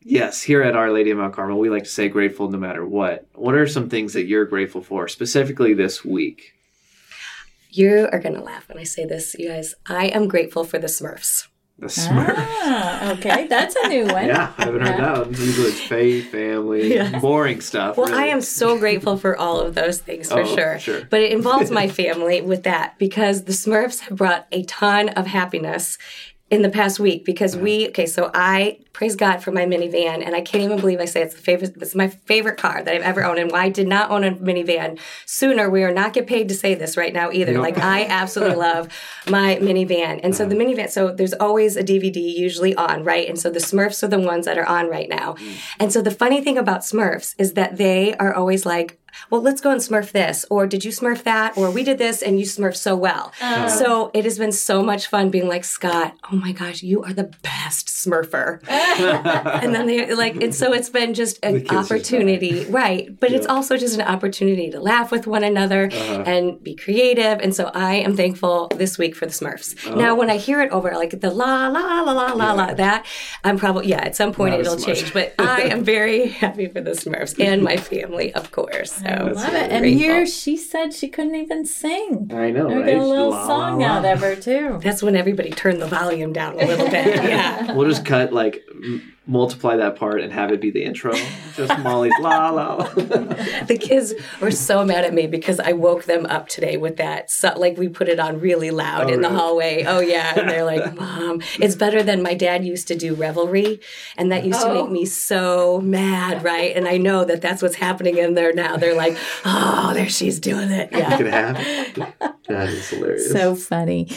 yes, 0.00 0.42
here 0.42 0.62
at 0.62 0.76
Our 0.76 0.92
Lady 0.92 1.10
of 1.10 1.18
Mount 1.18 1.34
Carmel, 1.34 1.58
we 1.58 1.70
like 1.70 1.82
to 1.84 1.90
say 1.90 2.08
grateful 2.08 2.48
no 2.48 2.58
matter 2.58 2.86
what. 2.86 3.26
What 3.34 3.56
are 3.56 3.66
some 3.66 3.88
things 3.88 4.12
that 4.12 4.26
you're 4.26 4.44
grateful 4.44 4.80
for, 4.80 5.08
specifically 5.08 5.74
this 5.74 6.04
week? 6.04 6.52
You 7.70 8.08
are 8.12 8.20
going 8.20 8.36
to 8.36 8.40
laugh 8.40 8.68
when 8.68 8.78
I 8.78 8.84
say 8.84 9.04
this, 9.04 9.34
you 9.38 9.48
guys. 9.48 9.74
I 9.86 10.06
am 10.06 10.28
grateful 10.28 10.62
for 10.62 10.78
the 10.78 10.86
Smurfs. 10.86 11.48
The 11.78 11.88
Smurfs. 11.88 12.34
Ah, 12.38 13.12
okay, 13.12 13.46
that's 13.48 13.76
a 13.76 13.88
new 13.88 14.06
one. 14.06 14.26
Yeah, 14.28 14.50
I 14.56 14.64
haven't 14.64 14.80
heard 14.80 14.98
that 14.98 15.18
one. 15.18 15.28
Usually 15.30 15.68
it's 15.68 16.30
family, 16.30 16.94
Yeah. 16.94 17.18
boring 17.20 17.60
stuff. 17.60 17.98
Well, 17.98 18.14
I 18.14 18.26
am 18.28 18.40
so 18.40 18.78
grateful 18.78 19.18
for 19.18 19.36
all 19.36 19.60
of 19.60 19.74
those 19.74 19.98
things 19.98 20.30
for 20.30 20.40
Oh, 20.40 20.44
sure. 20.56 20.78
sure. 20.78 21.02
But 21.10 21.20
it 21.20 21.32
involves 21.32 21.70
my 21.70 21.86
family 22.02 22.40
with 22.40 22.62
that 22.62 22.98
because 22.98 23.44
the 23.44 23.52
Smurfs 23.52 24.00
have 24.00 24.16
brought 24.16 24.46
a 24.52 24.62
ton 24.64 25.10
of 25.10 25.26
happiness 25.26 25.98
in 26.48 26.62
the 26.62 26.70
past 26.70 27.00
week 27.00 27.24
because 27.24 27.54
mm-hmm. 27.54 27.64
we 27.64 27.88
okay 27.88 28.06
so 28.06 28.30
i 28.32 28.78
praise 28.92 29.16
god 29.16 29.42
for 29.42 29.50
my 29.50 29.64
minivan 29.64 30.24
and 30.24 30.34
i 30.34 30.40
can't 30.40 30.62
even 30.62 30.78
believe 30.78 31.00
i 31.00 31.04
say 31.04 31.20
it's 31.20 31.34
the 31.34 31.40
favorite 31.40 31.76
it's 31.76 31.94
my 31.94 32.08
favorite 32.08 32.56
car 32.56 32.82
that 32.82 32.94
i've 32.94 33.02
ever 33.02 33.24
owned 33.24 33.38
and 33.38 33.50
why 33.50 33.64
i 33.64 33.68
did 33.68 33.88
not 33.88 34.10
own 34.10 34.24
a 34.24 34.30
minivan 34.32 34.98
sooner. 35.24 35.68
We 35.68 35.82
are 35.82 35.92
not 35.92 36.12
get 36.12 36.26
paid 36.26 36.48
to 36.48 36.54
say 36.54 36.74
this 36.74 36.96
right 36.96 37.12
now 37.12 37.30
either. 37.30 37.58
Like 37.58 37.78
i 37.78 38.04
absolutely 38.04 38.56
love 38.70 38.88
my 39.28 39.56
minivan. 39.56 40.20
And 40.22 40.34
so 40.34 40.46
the 40.46 40.54
mm-hmm. 40.54 40.80
minivan 40.80 40.90
so 40.90 41.12
there's 41.12 41.34
always 41.34 41.76
a 41.76 41.82
dvd 41.82 42.16
usually 42.16 42.74
on 42.74 43.04
right? 43.04 43.28
And 43.28 43.38
so 43.38 43.50
the 43.50 43.58
smurfs 43.58 44.02
are 44.02 44.08
the 44.08 44.18
ones 44.18 44.46
that 44.46 44.58
are 44.58 44.66
on 44.66 44.88
right 44.88 45.08
now. 45.08 45.34
Mm. 45.34 45.58
And 45.80 45.92
so 45.92 46.02
the 46.02 46.10
funny 46.10 46.40
thing 46.42 46.58
about 46.58 46.80
smurfs 46.80 47.34
is 47.38 47.54
that 47.54 47.76
they 47.76 48.14
are 48.16 48.32
always 48.32 48.64
like 48.66 48.98
well, 49.30 49.42
let's 49.42 49.60
go 49.60 49.70
and 49.70 49.80
smurf 49.80 50.12
this, 50.12 50.44
or 50.50 50.66
did 50.66 50.84
you 50.84 50.90
smurf 50.90 51.22
that, 51.24 51.56
or 51.56 51.70
we 51.70 51.82
did 51.82 51.98
this 51.98 52.22
and 52.22 52.38
you 52.38 52.46
smurfed 52.46 52.76
so 52.76 52.96
well. 52.96 53.32
Oh. 53.42 53.68
So 53.68 54.10
it 54.14 54.24
has 54.24 54.38
been 54.38 54.52
so 54.52 54.82
much 54.82 55.06
fun 55.08 55.30
being 55.30 55.48
like, 55.48 55.64
Scott, 55.64 56.14
oh 56.30 56.36
my 56.36 56.52
gosh, 56.52 56.82
you 56.82 57.02
are 57.02 57.12
the 57.12 57.32
best 57.42 57.88
smurfer. 57.88 58.60
and 58.68 59.74
then 59.74 59.86
they 59.86 60.14
like, 60.14 60.36
and 60.36 60.54
so 60.54 60.72
it's 60.72 60.90
been 60.90 61.14
just 61.14 61.38
an 61.42 61.56
kids 61.60 61.70
just 61.70 61.92
opportunity, 61.92 62.64
right? 62.66 63.18
But 63.18 63.32
it's 63.32 63.46
also 63.46 63.76
just 63.76 63.94
an 63.94 64.02
opportunity 64.02 64.70
to 64.70 64.80
laugh 64.80 65.10
with 65.10 65.26
one 65.26 65.44
another 65.44 65.86
uh-huh. 65.92 66.24
and 66.26 66.62
be 66.62 66.74
creative. 66.74 67.40
And 67.40 67.54
so 67.54 67.70
I 67.74 67.94
am 67.96 68.16
thankful 68.16 68.68
this 68.76 68.98
week 68.98 69.14
for 69.14 69.26
the 69.26 69.32
Smurfs. 69.32 69.76
Uh-huh. 69.86 69.96
Now, 69.96 70.14
when 70.14 70.30
I 70.30 70.36
hear 70.36 70.60
it 70.60 70.70
over, 70.70 70.90
like 70.92 71.20
the 71.20 71.30
la 71.30 71.68
la 71.68 72.02
la 72.02 72.12
la 72.12 72.32
la 72.32 72.52
la, 72.52 72.74
that 72.74 73.06
I'm 73.44 73.58
probably 73.58 73.88
yeah. 73.88 73.96
At 74.06 74.16
some 74.16 74.32
point 74.32 74.52
Not 74.52 74.60
it'll 74.60 74.76
change, 74.76 75.12
but 75.12 75.34
I 75.38 75.62
am 75.62 75.84
very 75.84 76.28
happy 76.42 76.66
for 76.68 76.80
the 76.80 76.92
Smurfs 76.92 77.42
and 77.42 77.62
my 77.62 77.76
family, 77.76 78.32
of 78.34 78.52
course. 78.52 79.02
So. 79.06 79.12
I 79.12 79.24
That's 79.24 79.36
love 79.36 79.54
it. 79.54 79.70
And 79.72 79.80
grateful. 79.82 80.00
here 80.02 80.26
she 80.26 80.56
said 80.56 80.92
she 80.92 81.08
couldn't 81.08 81.34
even 81.36 81.64
sing. 81.64 82.30
I 82.34 82.50
know, 82.50 82.66
We 82.68 82.74
right? 82.76 82.86
got 82.86 83.02
a 83.02 83.06
little 83.06 83.30
La, 83.30 83.40
la, 83.42 83.46
song 83.46 83.80
la. 83.80 83.86
out 83.86 84.04
of 84.04 84.20
her 84.20 84.36
too. 84.36 84.78
That's 84.82 85.02
when 85.02 85.14
everybody 85.16 85.50
turned 85.50 85.80
the 85.80 85.86
volume 85.86 86.32
down 86.32 86.54
a 86.54 86.64
little 86.66 86.88
bit. 86.88 87.06
Yeah. 87.26 87.72
We'll 87.72 87.88
just 87.88 88.04
cut 88.04 88.32
like 88.32 88.64
m- 88.70 89.12
multiply 89.28 89.76
that 89.76 89.96
part 89.96 90.20
and 90.20 90.32
have 90.32 90.52
it 90.52 90.60
be 90.60 90.70
the 90.70 90.84
intro. 90.84 91.12
Just 91.54 91.76
Molly's 91.80 92.12
la 92.20 92.50
la. 92.50 92.74
la. 92.76 92.84
The 93.64 93.78
kids 93.80 94.14
were 94.40 94.50
so 94.52 94.84
mad 94.84 95.04
at 95.04 95.12
me 95.12 95.26
because 95.26 95.58
I 95.58 95.72
woke 95.72 96.04
them 96.04 96.26
up 96.26 96.48
today 96.48 96.76
with 96.76 96.96
that. 96.98 97.30
So, 97.30 97.52
like 97.56 97.76
we 97.76 97.88
put 97.88 98.08
it 98.08 98.20
on 98.20 98.40
really 98.40 98.70
loud 98.70 99.10
Oh, 99.10 99.12
in 99.14 99.20
the 99.22 99.28
hallway. 99.30 99.84
Oh 99.86 100.00
yeah, 100.00 100.38
and 100.38 100.48
they're 100.48 100.64
like, 100.64 100.94
"Mom, 101.00 101.42
it's 101.60 101.74
better 101.74 102.02
than 102.02 102.22
my 102.22 102.34
dad 102.34 102.64
used 102.64 102.88
to 102.88 102.94
do 102.94 103.14
revelry," 103.14 103.80
and 104.16 104.30
that 104.30 104.44
used 104.44 104.60
to 104.60 104.68
Oh. 104.68 104.82
make 104.84 104.92
me 104.92 105.04
so 105.04 105.80
mad, 105.80 106.44
right? 106.44 106.76
And 106.76 106.86
I 106.86 106.96
know 106.98 107.24
that 107.24 107.40
that's 107.42 107.62
what's 107.62 107.76
happening 107.76 108.18
in 108.18 108.34
there 108.34 108.52
now. 108.52 108.76
They're 108.76 108.94
like, 108.96 109.16
"Oh, 109.44 109.92
there 109.94 110.08
she's 110.08 110.38
doing 110.38 110.70
it." 110.70 110.90
Yeah. 110.92 111.16
Could 111.16 111.26
happen. 111.26 112.06
That 112.48 112.68
is 112.68 112.88
hilarious. 112.90 113.32
So 113.32 113.54
funny. 113.56 114.08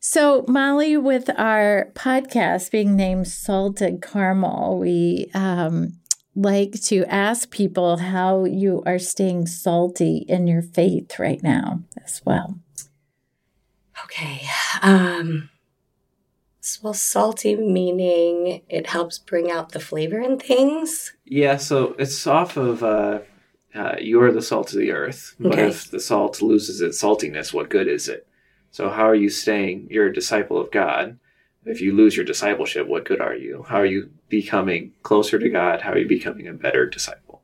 So, 0.00 0.44
Molly, 0.46 0.96
with 0.96 1.28
our 1.38 1.90
podcast 1.94 2.70
being 2.70 2.94
named 2.96 3.26
Salted 3.28 4.00
Caramel, 4.00 4.78
we 4.78 5.30
um, 5.34 5.94
like 6.36 6.80
to 6.84 7.04
ask 7.06 7.50
people 7.50 7.96
how 7.96 8.44
you 8.44 8.82
are 8.86 8.98
staying 9.00 9.46
salty 9.46 10.18
in 10.28 10.46
your 10.46 10.62
faith 10.62 11.18
right 11.18 11.42
now 11.42 11.82
as 12.04 12.22
well. 12.24 12.58
Okay. 14.04 14.42
Um. 14.82 15.50
s- 16.62 16.78
Well, 16.80 16.94
salty 16.94 17.56
meaning 17.56 18.62
it 18.68 18.86
helps 18.86 19.18
bring 19.18 19.50
out 19.50 19.72
the 19.72 19.80
flavor 19.80 20.20
in 20.20 20.38
things. 20.38 21.12
Yeah, 21.24 21.56
so 21.56 21.96
it's 21.98 22.24
off 22.24 22.56
of 22.56 22.84
uh, 22.84 23.18
uh, 23.74 23.96
you're 24.00 24.30
the 24.30 24.42
salt 24.42 24.72
of 24.72 24.78
the 24.78 24.92
earth. 24.92 25.34
But 25.40 25.52
Okay. 25.54 25.68
if 25.68 25.90
the 25.90 25.98
salt 25.98 26.40
loses 26.40 26.80
its 26.80 27.02
saltiness, 27.02 27.52
what 27.52 27.68
good 27.68 27.88
is 27.88 28.08
it? 28.08 28.27
So 28.78 28.90
how 28.90 29.08
are 29.08 29.14
you 29.16 29.28
staying? 29.28 29.88
You're 29.90 30.06
a 30.06 30.14
disciple 30.14 30.56
of 30.56 30.70
God. 30.70 31.18
If 31.64 31.80
you 31.80 31.96
lose 31.96 32.14
your 32.14 32.24
discipleship, 32.24 32.86
what 32.86 33.04
good 33.04 33.20
are 33.20 33.34
you? 33.34 33.64
How 33.68 33.78
are 33.78 33.84
you 33.84 34.10
becoming 34.28 34.92
closer 35.02 35.36
to 35.36 35.48
God? 35.48 35.82
How 35.82 35.94
are 35.94 35.98
you 35.98 36.06
becoming 36.06 36.46
a 36.46 36.52
better 36.52 36.86
disciple? 36.86 37.42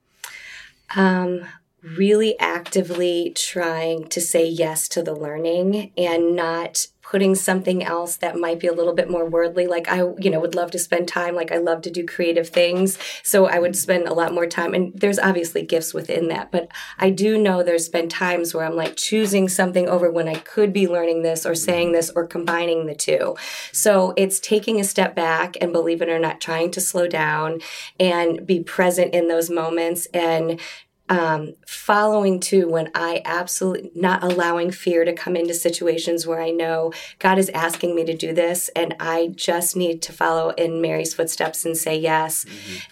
um, 0.94 1.44
really 1.82 2.38
actively 2.38 3.32
trying 3.35 4.06
to 4.11 4.20
say 4.20 4.46
yes 4.46 4.87
to 4.90 5.02
the 5.02 5.12
learning 5.12 5.90
and 5.96 6.37
not 6.37 6.87
putting 7.04 7.34
something 7.34 7.82
else 7.82 8.16
that 8.16 8.36
might 8.36 8.58
be 8.58 8.66
a 8.66 8.72
little 8.72 8.94
bit 8.94 9.10
more 9.10 9.24
worldly. 9.24 9.66
Like 9.66 9.88
i 9.88 9.98
you 10.18 10.30
know 10.30 10.40
would 10.40 10.54
love 10.54 10.70
to 10.72 10.78
spend 10.78 11.08
time 11.08 11.34
like 11.34 11.52
i 11.52 11.58
love 11.58 11.82
to 11.82 11.90
do 11.90 12.04
creative 12.04 12.48
things. 12.48 12.98
So 13.22 13.46
i 13.46 13.58
would 13.58 13.76
spend 13.76 14.08
a 14.08 14.14
lot 14.14 14.34
more 14.34 14.46
time 14.46 14.74
and 14.74 14.92
there's 14.94 15.18
obviously 15.18 15.62
gifts 15.62 15.94
within 15.94 16.28
that 16.28 16.50
but 16.50 16.68
i 16.98 17.10
do 17.10 17.38
know 17.38 17.62
there's 17.62 17.88
been 17.88 18.08
times 18.08 18.54
where 18.54 18.64
i'm 18.64 18.76
like 18.76 18.96
choosing 18.96 19.48
something 19.48 19.88
over 19.88 20.10
when 20.10 20.28
i 20.28 20.34
could 20.34 20.72
be 20.72 20.86
learning 20.86 21.22
this 21.22 21.44
or 21.46 21.54
saying 21.54 21.88
mm-hmm. 21.88 21.96
this 21.96 22.10
or 22.14 22.26
combining 22.26 22.86
the 22.86 22.94
two. 22.94 23.36
So 23.72 24.14
it's 24.16 24.40
taking 24.40 24.80
a 24.80 24.84
step 24.84 25.14
back 25.14 25.56
and 25.60 25.72
believe 25.72 26.02
it 26.02 26.08
or 26.08 26.18
not 26.18 26.40
trying 26.40 26.70
to 26.72 26.80
slow 26.80 27.08
down 27.08 27.60
and 27.98 28.46
be 28.46 28.62
present 28.62 29.14
in 29.14 29.28
those 29.28 29.50
moments 29.50 30.06
and 30.14 30.60
um, 31.08 31.54
following 31.66 32.40
too 32.40 32.68
when 32.68 32.90
I 32.94 33.20
absolutely 33.24 33.90
not 33.94 34.22
allowing 34.22 34.70
fear 34.70 35.04
to 35.04 35.12
come 35.12 35.36
into 35.36 35.52
situations 35.52 36.26
where 36.26 36.40
I 36.40 36.50
know 36.50 36.92
God 37.18 37.38
is 37.38 37.50
asking 37.50 37.94
me 37.94 38.04
to 38.04 38.16
do 38.16 38.32
this 38.32 38.70
and 38.74 38.94
I 38.98 39.28
just 39.34 39.76
need 39.76 40.00
to 40.02 40.12
follow 40.12 40.50
in 40.50 40.80
Mary's 40.80 41.12
footsteps 41.12 41.64
and 41.64 41.76
say 41.76 41.98
yes. 41.98 42.46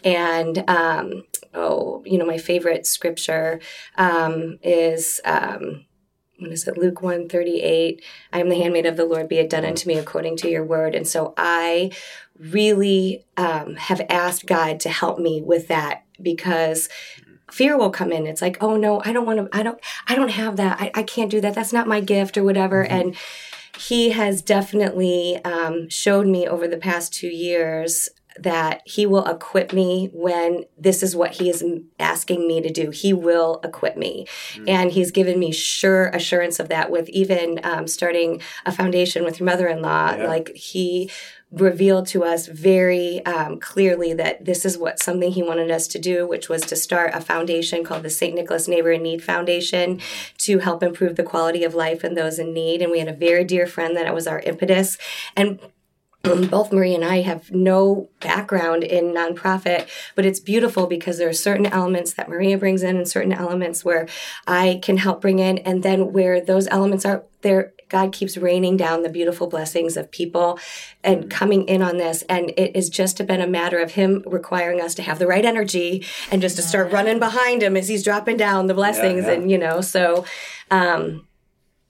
And 0.05 0.68
um, 0.68 1.25
oh, 1.55 2.03
you 2.05 2.18
know, 2.18 2.27
my 2.27 2.38
favorite 2.38 2.87
scripture 2.87 3.61
um, 3.96 4.59
is. 4.62 5.20
Um, 5.25 5.87
what 6.38 6.51
is 6.51 6.66
it 6.66 6.77
luke 6.77 7.03
138 7.03 8.03
i 8.33 8.40
am 8.40 8.48
the 8.48 8.57
handmaid 8.57 8.85
of 8.85 8.96
the 8.96 9.05
lord 9.05 9.29
be 9.29 9.38
it 9.38 9.48
done 9.48 9.64
unto 9.64 9.87
me 9.87 9.96
according 9.96 10.37
to 10.37 10.51
your 10.51 10.64
word 10.64 10.96
and 10.96 11.07
so 11.07 11.33
i 11.37 11.88
really 12.37 13.25
um, 13.37 13.77
have 13.77 14.01
asked 14.09 14.46
god 14.46 14.81
to 14.81 14.88
help 14.88 15.20
me 15.20 15.40
with 15.40 15.68
that 15.68 16.03
because 16.20 16.88
fear 17.53 17.77
will 17.77 17.91
come 17.91 18.12
in. 18.12 18.27
It's 18.27 18.43
like 18.43 18.62
oh 18.62 18.77
no 18.77 19.03
i 19.05 19.12
don't 19.12 19.27
want 19.27 19.38
to 19.38 19.57
i 19.57 19.62
don't 19.62 19.81
i 20.09 20.15
don't 20.15 20.31
have 20.31 20.57
that. 20.57 20.81
I, 20.81 20.91
I 20.95 21.03
can't 21.03 21.31
do 21.31 21.41
that. 21.41 21.55
That's 21.55 21.73
not 21.73 21.87
my 21.87 22.01
gift 22.01 22.37
or 22.37 22.45
whatever. 22.45 22.85
And 22.85 23.17
he 23.79 24.11
has 24.11 24.43
definitely 24.43 25.43
um, 25.45 25.88
showed 25.88 26.27
me 26.27 26.47
over 26.47 26.69
the 26.69 26.77
past 26.77 27.12
two 27.12 27.29
years 27.29 28.09
that 28.38 28.83
he 28.85 29.07
will 29.07 29.27
equip 29.27 29.73
me 29.73 30.11
when 30.12 30.64
this 30.79 31.03
is 31.03 31.14
what 31.14 31.33
he 31.33 31.49
is 31.49 31.64
asking 31.99 32.47
me 32.47 32.61
to 32.61 32.71
do. 32.71 32.90
He 32.90 33.12
will 33.12 33.61
equip 33.64 33.97
me. 33.97 34.27
And 34.66 34.92
he's 34.92 35.11
given 35.11 35.38
me 35.38 35.53
sure 35.53 36.09
assurance 36.09 36.59
of 36.59 36.68
that 36.68 36.90
with 36.90 37.09
even 37.09 37.61
um, 37.62 37.87
starting 37.87 38.40
a 38.64 38.73
foundation 38.73 39.25
with 39.25 39.40
your 39.40 39.47
mother 39.47 39.68
in 39.68 39.83
law. 39.83 40.14
Yeah. 40.14 40.27
Like 40.27 40.51
he 40.55 41.11
revealed 41.53 42.07
to 42.07 42.25
us 42.25 42.47
very 42.47 43.25
um, 43.27 43.61
clearly 43.61 44.14
that 44.14 44.45
this 44.45 44.64
is 44.64 44.79
what 44.79 44.99
something 44.99 45.31
he 45.31 45.42
wanted 45.42 45.71
us 45.71 45.87
to 45.87 45.99
do, 45.99 46.27
which 46.27 46.49
was 46.49 46.62
to 46.62 46.75
start 46.75 47.14
a 47.14 47.21
foundation 47.21 47.85
called 47.85 48.03
the 48.03 48.11
St. 48.11 48.35
Nicholas 48.35 48.66
Neighbor 48.66 48.92
in 48.92 49.03
Need 49.03 49.23
Foundation 49.23 50.01
to 50.38 50.61
help 50.61 50.83
improve 50.83 51.16
the 51.16 51.23
quality 51.23 51.62
of 51.62 51.75
life 51.75 52.05
in 52.05 52.14
those 52.14 52.38
in 52.38 52.55
need. 52.55 52.81
And 52.81 52.90
we 52.90 53.01
had 53.01 53.09
a 53.09 53.12
very 53.12 53.45
dear 53.45 53.66
friend 53.66 53.95
that 53.97 54.12
was 54.14 54.27
our 54.27 54.40
impetus. 54.40 54.97
And 55.37 55.61
both 56.51 56.73
Marie 56.73 56.95
and 56.95 57.05
I 57.05 57.23
have 57.23 57.51
no 57.51 58.09
background 58.21 58.85
in 58.85 59.13
nonprofit, 59.13 59.89
but 60.15 60.25
it's 60.25 60.39
beautiful 60.39 60.87
because 60.87 61.19
there 61.19 61.29
are 61.29 61.33
certain 61.33 61.67
elements 61.67 62.15
that 62.15 62.29
Maria 62.29 62.57
brings 62.57 62.83
in 62.83 62.97
and 62.97 63.09
certain 63.09 63.33
elements 63.33 63.85
where 63.85 64.07
I 64.47 64.79
can 64.83 64.99
help 64.99 65.21
bring 65.21 65.41
in. 65.41 65.59
And 65.59 65.83
then 65.83 66.13
where 66.13 66.41
those 66.41 66.69
elements 66.69 67.05
are 67.05 67.25
there, 67.41 67.73
God 67.89 68.13
keeps 68.13 68.37
raining 68.37 68.77
down 68.77 69.03
the 69.03 69.09
beautiful 69.09 69.49
blessings 69.49 69.97
of 69.97 70.13
people 70.13 70.61
and 71.03 71.29
coming 71.29 71.67
in 71.67 71.83
on 71.83 71.97
this. 71.97 72.23
And 72.23 72.53
it 72.57 72.77
has 72.77 72.89
just 72.89 73.25
been 73.27 73.41
a 73.41 73.47
matter 73.49 73.79
of 73.81 73.93
Him 73.93 74.23
requiring 74.25 74.81
us 74.81 74.95
to 74.95 75.03
have 75.03 75.19
the 75.19 75.27
right 75.27 75.45
energy 75.45 76.07
and 76.31 76.41
just 76.41 76.55
to 76.57 76.63
start 76.63 76.93
running 76.93 77.19
behind 77.19 77.63
Him 77.63 77.77
as 77.77 77.89
He's 77.89 78.05
dropping 78.05 78.37
down 78.37 78.69
the 78.69 78.75
blessings. 78.75 79.25
yeah. 79.25 79.33
And, 79.33 79.51
you 79.51 79.59
know, 79.59 79.81
so, 79.81 80.25
um, 80.71 81.27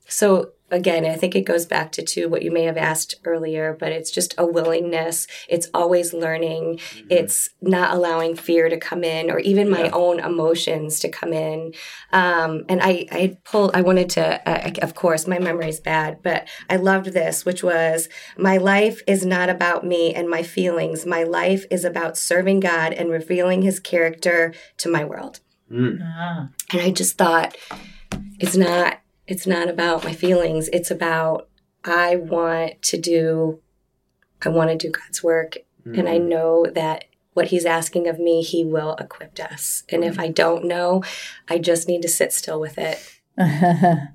so 0.08 0.52
again, 0.72 1.04
I 1.04 1.14
think 1.14 1.36
it 1.36 1.42
goes 1.42 1.66
back 1.66 1.92
to 1.92 2.02
too 2.02 2.28
what 2.28 2.42
you 2.42 2.50
may 2.50 2.64
have 2.64 2.76
asked 2.76 3.14
earlier, 3.24 3.76
but 3.78 3.92
it's 3.92 4.10
just 4.10 4.34
a 4.38 4.46
willingness. 4.46 5.26
It's 5.48 5.68
always 5.72 6.12
learning. 6.12 6.80
It's 7.08 7.50
not 7.60 7.94
allowing 7.94 8.34
fear 8.34 8.68
to 8.68 8.76
come 8.78 9.04
in 9.04 9.30
or 9.30 9.38
even 9.40 9.68
my 9.70 9.84
Yeah. 9.84 9.90
own 9.92 10.18
emotions 10.18 10.98
to 11.00 11.08
come 11.08 11.32
in. 11.32 11.74
Um, 12.12 12.64
and 12.68 12.80
I, 12.82 13.06
I 13.12 13.36
pulled, 13.44 13.76
I 13.76 13.82
wanted 13.82 14.10
to, 14.10 14.48
uh, 14.48 14.72
of 14.82 14.94
course, 14.94 15.26
my 15.28 15.38
memory's 15.38 15.78
bad, 15.80 16.18
but 16.22 16.48
I 16.68 16.76
loved 16.76 17.06
this, 17.12 17.44
which 17.44 17.62
was 17.62 18.08
my 18.36 18.56
life 18.56 19.02
is 19.06 19.24
not 19.26 19.48
about 19.50 19.84
me 19.86 20.14
and 20.14 20.28
my 20.28 20.42
feelings. 20.42 21.04
My 21.06 21.22
life 21.22 21.66
is 21.70 21.84
about 21.84 22.16
serving 22.16 22.60
God 22.60 22.92
and 22.94 23.10
revealing 23.10 23.62
his 23.62 23.78
character 23.78 24.54
to 24.78 24.88
my 24.90 25.04
world. 25.04 25.40
Mm. 25.70 25.98
Ah, 26.02 26.48
And 26.72 26.80
I 26.82 26.90
just 26.90 27.16
thought 27.18 27.56
it's 28.38 28.56
not 28.56 28.98
it's 29.26 29.46
not 29.46 29.68
about 29.68 30.04
my 30.04 30.12
feelings. 30.12 30.68
It's 30.72 30.90
about 30.90 31.48
I 31.84 32.16
want 32.16 32.82
to 32.82 32.98
do 32.98 33.60
I 34.44 34.48
want 34.48 34.70
to 34.70 34.76
do 34.76 34.90
God's 34.90 35.22
work. 35.22 35.58
Mm. 35.86 35.98
And 36.00 36.08
I 36.08 36.18
mm. 36.18 36.28
know 36.28 36.66
that 36.74 37.04
what 37.34 37.48
He's 37.48 37.64
asking 37.64 38.08
of 38.08 38.18
me, 38.18 38.42
He 38.42 38.64
will 38.64 38.94
equip 38.96 39.38
us. 39.40 39.84
And 39.88 40.04
if 40.04 40.18
I 40.18 40.28
don't 40.28 40.64
know, 40.64 41.02
I 41.48 41.58
just 41.58 41.88
need 41.88 42.02
to 42.02 42.08
sit 42.08 42.32
still 42.32 42.60
with 42.60 42.76
it. 42.78 43.20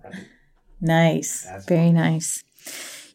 nice. 0.82 1.44
That's 1.44 1.66
Very 1.66 1.92
nice. 1.92 2.44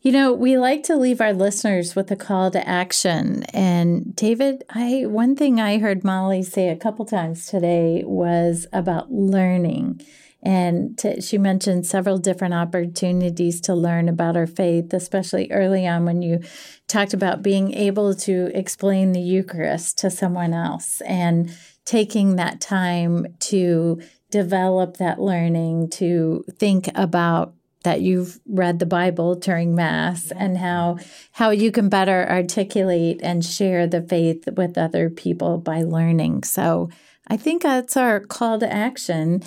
You 0.03 0.11
know, 0.11 0.33
we 0.33 0.59
like 0.59 0.83
to 0.85 0.97
leave 0.97 1.21
our 1.21 1.33
listeners 1.33 1.95
with 1.95 2.11
a 2.11 2.17
call 2.17 2.51
to 2.51 2.69
action. 2.69 3.45
And 3.55 4.17
David, 4.17 4.65
I 4.71 5.05
one 5.07 5.37
thing 5.37 5.61
I 5.61 5.79
heard 5.79 6.03
Molly 6.03 6.43
say 6.43 6.69
a 6.71 6.77
couple 6.77 7.05
times 7.05 7.47
today 7.47 8.03
was 8.05 8.67
about 8.73 9.13
learning. 9.13 10.01
And 10.43 10.99
to, 10.99 11.21
she 11.21 11.39
mentioned 11.39 11.87
several 11.87 12.19
different 12.19 12.55
opportunities 12.55 13.61
to 13.63 13.75
learn 13.75 14.09
about 14.09 14.37
our 14.37 14.47
faith, 14.47 14.93
especially 14.93 15.51
early 15.53 15.87
on 15.87 16.05
when 16.05 16.21
you 16.21 16.41
talked 16.89 17.15
about 17.15 17.43
being 17.43 17.73
able 17.75 18.15
to 18.17 18.51
explain 18.53 19.13
the 19.13 19.21
Eucharist 19.21 19.99
to 19.99 20.11
someone 20.11 20.53
else 20.53 21.01
and 21.03 21.57
taking 21.85 22.37
that 22.37 22.61
time 22.61 23.27
to 23.39 24.01
develop 24.31 24.97
that 24.97 25.21
learning, 25.21 25.91
to 25.91 26.45
think 26.59 26.89
about 26.95 27.55
that 27.85 28.01
you've 28.01 28.41
read 28.47 28.79
the 28.79 28.87
Bible 28.87 29.35
during 29.35 29.75
Mass 29.75 30.31
and 30.33 30.59
how 30.59 30.99
how 31.33 31.51
you 31.51 31.73
can 31.73 31.89
better 31.89 32.29
articulate 32.29 33.21
and 33.23 33.45
share 33.45 33.87
the 33.87 34.03
faith 34.03 34.49
with 34.57 34.79
other 34.79 35.11
people 35.11 35.59
by 35.59 35.83
learning. 35.83 36.45
So 36.45 36.91
I 37.29 37.37
think 37.37 37.63
that's 37.63 37.97
our 37.97 38.21
call 38.21 38.59
to 38.61 38.73
action 38.73 39.43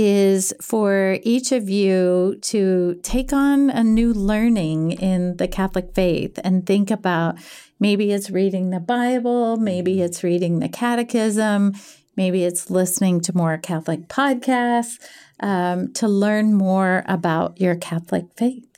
is 0.00 0.54
for 0.62 1.18
each 1.24 1.50
of 1.50 1.68
you 1.68 2.38
to 2.40 3.00
take 3.02 3.32
on 3.32 3.68
a 3.68 3.82
new 3.82 4.14
learning 4.14 4.92
in 4.92 5.36
the 5.38 5.48
Catholic 5.48 5.92
faith 5.92 6.38
and 6.44 6.64
think 6.64 6.88
about 6.88 7.34
maybe 7.80 8.12
it's 8.12 8.30
reading 8.30 8.70
the 8.70 8.78
Bible, 8.78 9.56
maybe 9.56 10.00
it's 10.00 10.22
reading 10.22 10.60
the 10.60 10.68
Catechism, 10.68 11.74
maybe 12.16 12.44
it's 12.44 12.70
listening 12.70 13.20
to 13.22 13.36
more 13.36 13.58
Catholic 13.58 14.06
podcasts 14.06 15.00
um, 15.40 15.92
to 15.94 16.06
learn 16.06 16.54
more 16.54 17.02
about 17.08 17.60
your 17.60 17.74
Catholic 17.74 18.26
faith. 18.36 18.68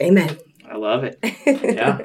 Amen. 0.00 0.38
I 0.66 0.76
love 0.76 1.04
it. 1.04 1.18
Yeah. 1.46 1.98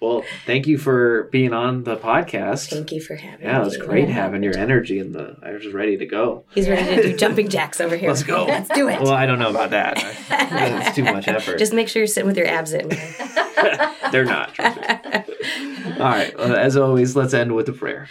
Well, 0.00 0.24
thank 0.44 0.66
you 0.66 0.76
for 0.76 1.24
being 1.24 1.54
on 1.54 1.84
the 1.84 1.96
podcast. 1.96 2.68
Thank 2.68 2.92
you 2.92 3.00
for 3.00 3.16
having 3.16 3.46
yeah, 3.46 3.52
me. 3.52 3.58
Yeah, 3.58 3.62
it 3.62 3.64
was 3.64 3.76
great 3.78 4.08
having 4.10 4.42
your 4.42 4.56
energy 4.56 4.98
and 4.98 5.14
the. 5.14 5.36
I 5.42 5.52
was 5.52 5.62
just 5.62 5.74
ready 5.74 5.96
to 5.96 6.04
go. 6.04 6.44
He's 6.54 6.68
ready 6.68 6.96
to 6.96 7.02
do 7.02 7.16
jumping 7.18 7.48
jacks 7.48 7.80
over 7.80 7.96
here. 7.96 8.10
Let's 8.10 8.22
go. 8.22 8.44
Let's 8.44 8.68
do 8.70 8.88
it. 8.88 9.00
Well, 9.00 9.12
I 9.12 9.24
don't 9.24 9.38
know 9.38 9.48
about 9.48 9.70
that. 9.70 9.96
it's 10.30 10.96
too 10.96 11.04
much 11.04 11.28
effort. 11.28 11.58
Just 11.58 11.72
make 11.72 11.88
sure 11.88 12.00
you're 12.00 12.06
sitting 12.06 12.26
with 12.26 12.36
your 12.36 12.46
abs 12.46 12.74
in. 12.74 12.88
They're 14.12 14.24
not. 14.24 14.58
All 14.60 15.98
right. 15.98 16.36
Well, 16.36 16.54
as 16.54 16.76
always, 16.76 17.16
let's 17.16 17.32
end 17.32 17.54
with 17.54 17.68
a 17.70 17.72
prayer. 17.72 18.08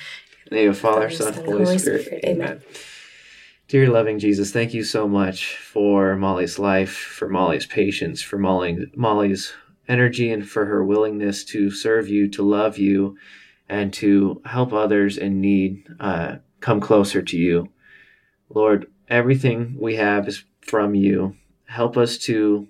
In 0.48 0.56
the 0.56 0.56
name 0.56 0.70
of 0.72 0.78
Father, 0.80 1.10
Son, 1.12 1.34
Holy, 1.34 1.66
Holy 1.66 1.78
Spirit. 1.78 2.06
Spirit. 2.06 2.26
Amen. 2.26 2.48
Amen. 2.48 2.62
Dear 3.68 3.90
loving 3.90 4.20
Jesus, 4.20 4.52
thank 4.52 4.74
you 4.74 4.84
so 4.84 5.08
much 5.08 5.56
for 5.56 6.16
Molly's 6.16 6.60
life, 6.60 6.96
for 6.96 7.28
Molly's 7.28 7.66
patience, 7.66 8.22
for 8.22 8.38
Molly, 8.38 8.92
Molly's 8.96 9.54
energy, 9.88 10.32
and 10.32 10.48
for 10.48 10.66
her 10.66 10.84
willingness 10.84 11.44
to 11.46 11.72
serve 11.72 12.08
you, 12.08 12.28
to 12.30 12.44
love 12.44 12.78
you, 12.78 13.18
and 13.68 13.94
to 13.94 14.42
help 14.46 14.74
others 14.74 15.18
in 15.18 15.42
need 15.42 15.88
uh, 16.00 16.38
come 16.60 16.80
closer 16.80 17.22
to 17.22 17.38
you. 17.38 17.70
Lord, 18.50 18.88
everything 19.08 19.78
we 19.80 19.96
have 19.96 20.28
is 20.28 20.44
from 20.62 20.96
you. 20.96 21.36
Help 21.66 21.98
us 21.98 22.18
to 22.20 22.68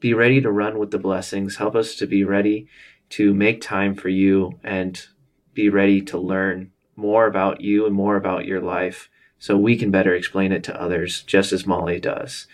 be 0.00 0.14
ready 0.14 0.40
to 0.40 0.50
run 0.50 0.78
with 0.78 0.90
the 0.90 0.98
blessings. 0.98 1.56
Help 1.56 1.74
us 1.74 1.94
to 1.96 2.06
be 2.06 2.24
ready 2.24 2.68
to 3.10 3.34
make 3.34 3.60
time 3.60 3.94
for 3.94 4.08
you 4.08 4.58
and 4.62 5.06
be 5.54 5.68
ready 5.68 6.00
to 6.02 6.18
learn 6.18 6.70
more 6.94 7.26
about 7.26 7.60
you 7.60 7.86
and 7.86 7.94
more 7.94 8.16
about 8.16 8.44
your 8.44 8.60
life 8.60 9.08
so 9.38 9.56
we 9.56 9.76
can 9.76 9.90
better 9.90 10.14
explain 10.14 10.52
it 10.52 10.64
to 10.64 10.80
others, 10.80 11.22
just 11.22 11.52
as 11.52 11.66
Molly 11.66 12.00
does. 12.00 12.46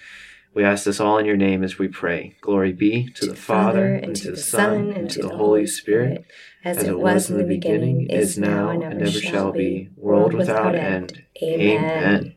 We 0.54 0.62
ask 0.62 0.84
this 0.84 1.00
all 1.00 1.18
in 1.18 1.26
your 1.26 1.36
name 1.36 1.64
as 1.64 1.78
we 1.78 1.88
pray. 1.88 2.36
Glory 2.40 2.72
be 2.72 3.06
to, 3.06 3.12
to 3.12 3.26
the 3.26 3.36
Father, 3.36 3.96
and, 3.96 4.14
to 4.14 4.30
the 4.30 4.36
Son, 4.36 4.92
and 4.92 5.10
to 5.10 5.22
the 5.22 5.36
Holy 5.36 5.66
Spirit, 5.66 6.26
as, 6.64 6.78
as 6.78 6.84
it 6.84 6.98
was 6.98 7.28
in 7.28 7.38
the 7.38 7.44
beginning, 7.44 8.08
is 8.08 8.38
now, 8.38 8.70
and 8.70 9.02
ever 9.02 9.10
shall 9.10 9.50
be, 9.50 9.90
world 9.96 10.32
without 10.32 10.76
end. 10.76 11.24
Amen. 11.42 11.60
Amen. 11.60 12.36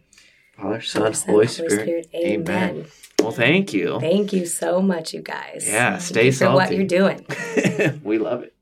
Father, 0.57 0.81
Son, 0.81 1.13
Holy 1.13 1.45
Spirit. 1.45 2.09
Amen. 2.15 2.87
Well, 3.19 3.31
thank 3.31 3.71
you. 3.73 3.99
Thank 3.99 4.33
you 4.33 4.47
so 4.47 4.81
much, 4.81 5.13
you 5.13 5.21
guys. 5.21 5.67
Yeah, 5.67 5.99
stay 5.99 6.31
salty. 6.31 6.51
for 6.51 6.55
what 6.55 6.73
you're 6.73 6.87
doing. 6.87 7.25
we 8.03 8.17
love 8.17 8.43
it. 8.43 8.55